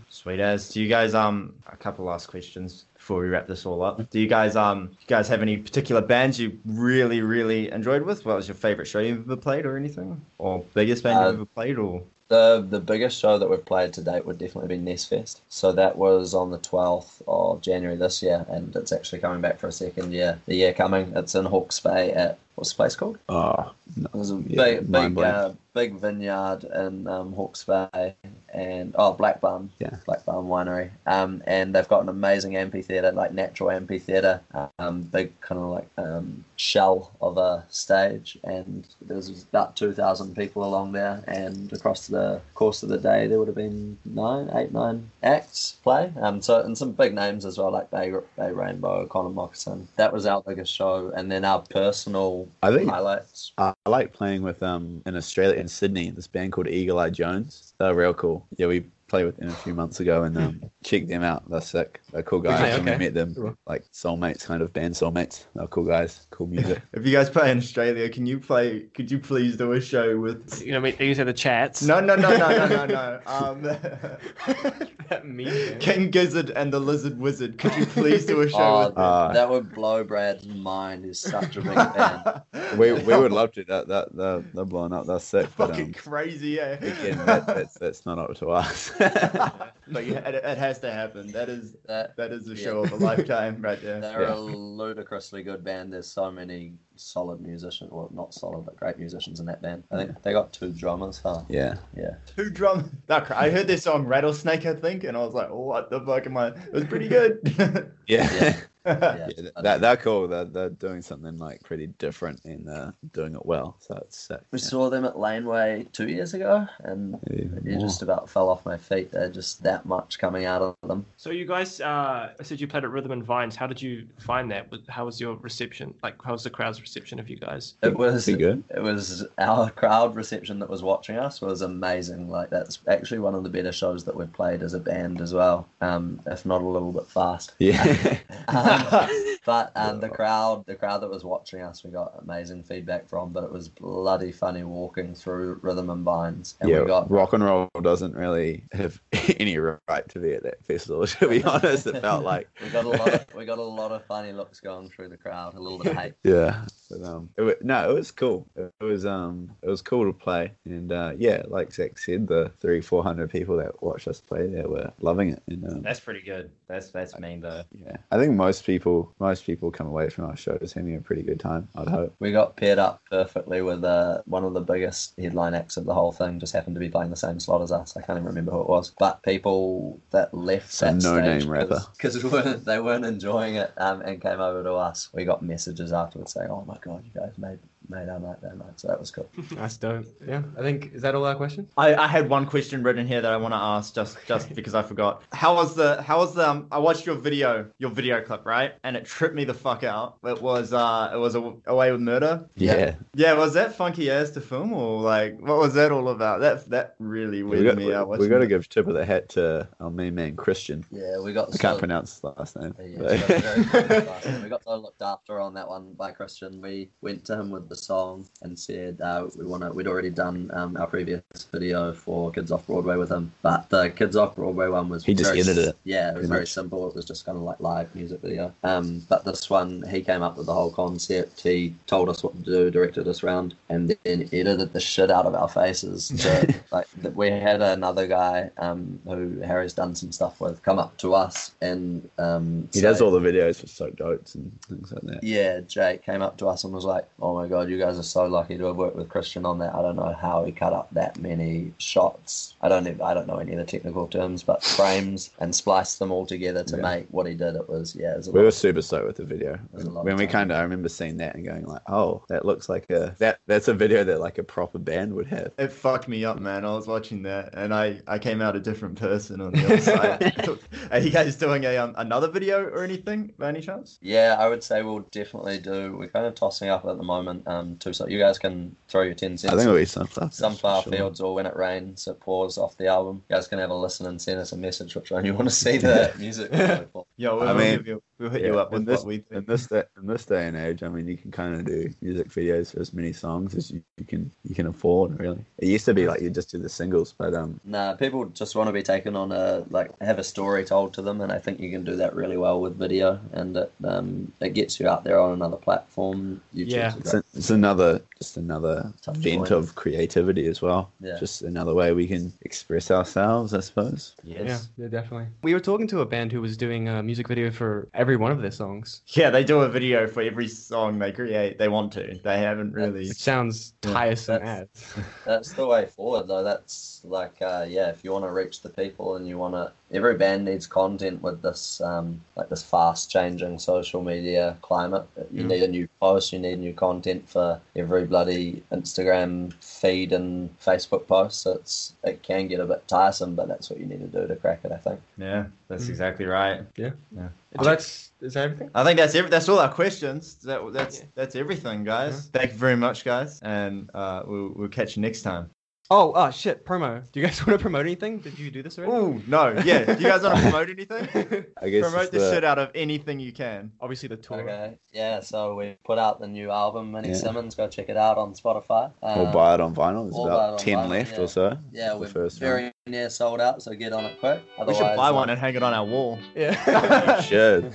[0.10, 0.70] Sweet as.
[0.70, 4.10] Do you guys um a couple last questions before we wrap this all up?
[4.10, 8.26] Do you guys um you guys have any particular bands you really really enjoyed with?
[8.26, 10.22] What was your favorite show you've ever played or anything?
[10.38, 13.94] Or biggest band Uh, you've ever played or The the biggest show that we've played
[13.94, 15.42] to date would definitely be Nest Fest.
[15.50, 19.60] So that was on the twelfth of January this year, and it's actually coming back
[19.60, 20.40] for a second year.
[20.46, 23.20] The year coming, it's in Hawke's Bay at what's the place called?
[23.30, 24.08] oh, no.
[24.14, 28.16] It was a Yeah, big big uh, big vineyard in um, Hawke's Bay,
[28.54, 29.98] and oh Black Barn, Yeah.
[30.06, 30.92] Black Barn Winery.
[31.06, 34.42] Um, and they've got an amazing amphitheater, like natural amphitheater,
[34.80, 39.94] um, big kind of like um, shell of a stage, and there was about two
[39.94, 43.98] thousand people along there, and across the course of the day there would have been
[44.06, 46.12] nine, eight, nine acts play.
[46.22, 49.88] Um, so and some big names as well, like Bay, Babe Rainbow, Connan Mockasin.
[49.96, 53.54] That was our biggest show, and then our personal I think highlights.
[53.58, 57.10] I I like playing with um in Australia in Sydney this band called Eagle Eye
[57.10, 57.74] Jones.
[57.80, 58.46] They're real cool.
[58.58, 61.50] Yeah, we played with them a few months ago and um, checked them out.
[61.50, 62.02] They're sick.
[62.12, 62.62] They're cool guys.
[62.62, 65.46] Okay, When we met them, like soulmates, kind of band soulmates.
[65.56, 66.28] They're cool guys.
[66.30, 66.82] Cool music.
[66.94, 70.18] if you guys play in Australia, can you play could you please do a show
[70.20, 71.82] with You know, I mean, these are the chats.
[71.84, 73.20] No no no no no no no.
[73.28, 73.62] Um
[75.10, 75.80] that meme.
[75.80, 79.04] King Gizzard and the Lizard Wizard, could you please do a show Oh, with me?
[79.04, 81.06] Uh, that would blow Brad's mind.
[81.06, 82.42] He's such a big fan.
[82.78, 83.64] we we would love to.
[83.66, 85.06] That that they're, they're blowing up.
[85.06, 85.50] They're sick.
[85.58, 86.74] But fucking um, crazy, eh?
[86.74, 88.92] again, that, that's that's not up to us.
[89.00, 91.32] But yeah, it, it has to happen.
[91.32, 92.64] That is That, that is the Yeah.
[92.64, 94.00] show of a lifetime right there.
[94.02, 94.34] they're Yeah.
[94.34, 95.94] a ludicrously good band.
[95.94, 97.92] There's so many solid musicians.
[97.92, 99.84] Well, not solid, but great musicians in that band.
[99.92, 101.42] I think they got two drummers, huh?
[101.50, 101.76] yeah.
[101.96, 102.16] Yeah.
[102.36, 102.92] Two drum.
[103.08, 106.26] That I heard their song Rattlesnake, I think, and I was like, what the fuck
[106.26, 106.48] am I?
[106.48, 107.94] It was pretty good.
[108.08, 108.34] Yeah.
[108.34, 108.58] Yeah.
[108.88, 110.28] Yeah, th- that they're cool.
[110.28, 113.78] They're, they're doing something like pretty different and they're doing it well.
[113.80, 114.40] So it's sick.
[114.52, 114.66] We yeah.
[114.66, 118.78] saw them at Laneway two years ago, and Even it just about fell off my
[118.78, 119.12] feet.
[119.12, 121.06] They're just that much coming out of them.
[121.18, 123.56] So you guys, uh, I said you played at Rhythm and Vines.
[123.56, 124.68] How did you find that?
[124.88, 125.94] How was your reception?
[126.04, 127.76] Like, how was the crowd's reception of you guys?
[127.84, 128.64] It was Pretty good.
[128.76, 132.30] it was our crowd reception that was watching us was amazing.
[132.30, 135.34] Like that's actually one of the better shows that we've played as a band as
[135.34, 135.68] well.
[135.82, 137.54] Um, if not a little bit fast.
[137.60, 138.18] Yeah.
[138.50, 139.37] Um, はい。
[139.48, 143.32] But um, the crowd, the crowd that was watching us, we got amazing feedback from.
[143.32, 147.32] But it was bloody funny walking through Rhythm and Vines, and yeah, we got rock
[147.32, 149.00] and roll doesn't really have
[149.40, 151.08] any right to be at that festival.
[151.08, 153.94] To be honest, it felt like we got a lot of we got a lot
[153.94, 156.14] of funny looks going through the crowd, a little bit of hate.
[156.26, 156.66] yeah.
[156.90, 158.48] But, um, it, wa- no, it was cool.
[158.56, 162.52] It was um, it was cool to play, and uh, yeah, like Zach said, the
[162.60, 165.44] three four hundred people that watched us play, they were loving it.
[165.48, 166.50] And um, That's pretty good.
[166.68, 167.64] That's that's mean though.
[167.86, 171.00] yeah, I think most people, most most people come away from our shows having a
[171.00, 171.68] pretty good time.
[171.76, 172.16] I'd hope.
[172.20, 175.94] We got paired up perfectly with uh, one of the biggest headline acts of the
[175.94, 176.40] whole thing.
[176.40, 177.96] Just happened to be playing the same slot as us.
[177.96, 178.92] I can't even remember who it was.
[178.98, 181.82] But people that left Some that no-name stage rapper.
[181.96, 185.10] because weren't they weren't enjoying it um, and came over to us.
[185.14, 187.60] We got messages afterwards saying, "Oh my god, you guys made
[187.90, 189.30] made our night that night." So that was cool.
[189.52, 190.06] That's dope.
[190.28, 191.72] Yeah, I think is that all our questions?
[191.78, 194.76] I, I had one question written here that I want to ask just just because
[194.76, 195.24] I forgot.
[195.34, 198.74] How was the how was the um, I watched your video your video clip right
[198.84, 200.18] and it tripped me the fuck out.
[200.24, 202.48] It was uh it was a, away with murder.
[202.56, 202.96] Yeah.
[203.16, 206.42] Yeah, was that funky ass to film or like what was that all about?
[206.42, 208.08] That that really We weirded got, me we, out.
[208.08, 210.86] we watching got to give tip of the hat to our main man Christian.
[210.92, 211.48] Yeah, we got.
[211.54, 212.76] I can't so- pronounce his last name.
[212.80, 214.44] Yeah, but- we got very famous last name.
[214.44, 216.62] we got so looked after on that one by Christian.
[216.62, 219.72] We went to him with the song and said uh, we want to.
[219.72, 221.22] We'd already done um, our previous
[221.52, 225.14] video for Kids Off Broadway with him, but the Kids Off Broadway one was He
[225.14, 226.54] just very, edited it, Yeah, it was very much.
[226.54, 226.88] simple.
[226.90, 228.54] It was just kind of like live music video.
[228.64, 231.42] Um, but this one, he came up with the whole concept.
[231.42, 235.26] He told us what to do, directed us around, and then edited the shit out
[235.26, 236.12] of our faces.
[236.18, 240.80] To, like that we had another guy um, who Harry's done some stuff with come
[240.80, 244.92] up to us and um, he does all the videos for Soaked Oats and things
[244.92, 245.24] like that.
[245.24, 248.04] yeah, Jake came up to us and was like, "Oh my god, you guys are
[248.04, 249.74] so lucky to have worked with Christian on that.
[249.76, 252.56] I don't know how he cut up that many shots.
[252.62, 256.00] I don't even, I don't know any of the technical terms, but frames and spliced
[256.00, 256.82] them all together to Yeah.
[256.82, 257.56] make what he did.
[257.56, 258.46] It was yeah, it was a We lot.
[258.46, 259.60] were super stoked with the video.
[259.74, 260.32] There's a lot When we time.
[260.32, 263.40] kind of, I remember seeing that and going like, "Oh, that looks like a that
[263.48, 266.66] that's a video that like a proper band would have." It fucked me up, man.
[266.66, 269.80] I was watching that, and I, I came out a different person on the other
[269.80, 270.60] side.
[270.92, 273.98] Are you guys doing a um, another video or anything by any chance?
[274.02, 275.96] Yeah, I would say we'll definitely do.
[275.98, 277.48] We're kind of tossing up at the moment.
[277.48, 279.54] Um, Um, too so you guys can throw your ten cents.
[279.54, 280.32] I think it'll be sunflower.
[280.32, 280.94] Sunflower Sure.
[280.94, 283.24] Fields or When It Rains, it pours off the album.
[283.30, 285.50] You guys can have a listen and send us a message which one you want
[285.50, 286.52] to see the music.
[287.18, 289.00] Yeah, we'll, I we'll mean, give you, we'll hit Yeah, you up in with this
[289.00, 291.56] what we in this day in this day and age, I mean, you can kind
[291.56, 295.20] of do music videos for as many songs as you, you can you can afford.
[295.20, 298.26] Really, it used to be like you just do the singles, but um, Nah, people
[298.26, 301.32] just want to be taken on a like have a story told to them, and
[301.32, 304.80] I think you can do that really well with video, and it um it gets
[304.80, 306.42] you out there on another platform.
[306.56, 306.94] YouTube's Yeah.
[306.98, 309.52] it's, a, it's another just another Touch vent point.
[309.52, 310.90] of creativity as well.
[311.02, 311.18] Yeah.
[311.20, 314.16] Just another way we can express ourselves, I suppose.
[314.24, 314.70] Yes.
[314.78, 315.28] Yeah, yeah, definitely.
[315.44, 318.32] We were talking to a band who was doing a music video for every one
[318.32, 319.02] of their songs.
[319.08, 321.58] Yeah, they do a video for every song they create.
[321.58, 322.20] They want to.
[322.24, 323.08] They haven't really.
[323.08, 325.04] It sounds tiresome that's- as.
[325.26, 326.44] That's the way forward, though.
[326.44, 329.72] That's like, uh, yeah, if you want to reach the people and you want to,
[329.92, 335.06] every band needs content with this, um, like this fast-changing social media climate.
[335.32, 335.48] You Mm.
[335.48, 341.08] need a new post, you need new content for every bloody Instagram feed and Facebook
[341.08, 341.42] post.
[341.42, 344.28] So it's it can get a bit tiresome, but that's what you need to do
[344.28, 344.72] to crack it.
[344.72, 345.00] I think.
[345.18, 345.90] Yeah, that's Mm.
[345.90, 346.62] exactly right.
[346.76, 346.92] Yeah.
[347.16, 347.30] Yeah.
[347.56, 348.70] Well, that's is that everything?
[348.76, 350.36] I think that's every, that's all our questions.
[350.44, 351.06] That, that's Yeah.
[351.16, 352.28] that's everything, guys.
[352.34, 355.50] Thank you very much, guys, and uh, we'll we'll catch you next time.
[355.90, 356.66] Oh, oh shit!
[356.66, 357.10] Promo.
[357.12, 358.20] Do you guys want to promote anything?
[358.20, 358.92] Did you do this already?
[358.94, 359.86] Oh no, yeah.
[359.86, 361.46] Do you guys want to promote anything?
[361.62, 363.72] I guess promote the the- shit out of anything you can.
[363.80, 364.42] Obviously the tour.
[364.42, 364.78] Okay.
[364.92, 365.22] Yeah.
[365.22, 367.16] So we put out the new album, Mini Yeah.
[367.16, 367.56] Simmons.
[367.56, 368.92] Go check it out on Spotify.
[369.02, 370.04] Or Um, buy it on vinyl.
[370.06, 371.22] There's or about ten vinyl, left yeah.
[371.24, 371.58] or so.
[371.72, 374.42] Yeah, the we're first very near sold out, so get on it quick.
[374.58, 376.20] We Otherwise, should buy one and hang it on our wall.
[376.36, 377.18] Yeah.
[377.18, 377.66] You should.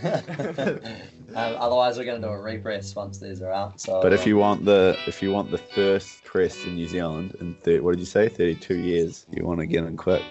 [1.35, 3.81] um, otherwise, we're going to do a repress once these are out.
[3.81, 6.89] So, But if um, you want the if you want the first press in New
[6.89, 9.97] Zealand in thir- what did you say, thirty two years, you want to get in
[9.97, 10.23] quick.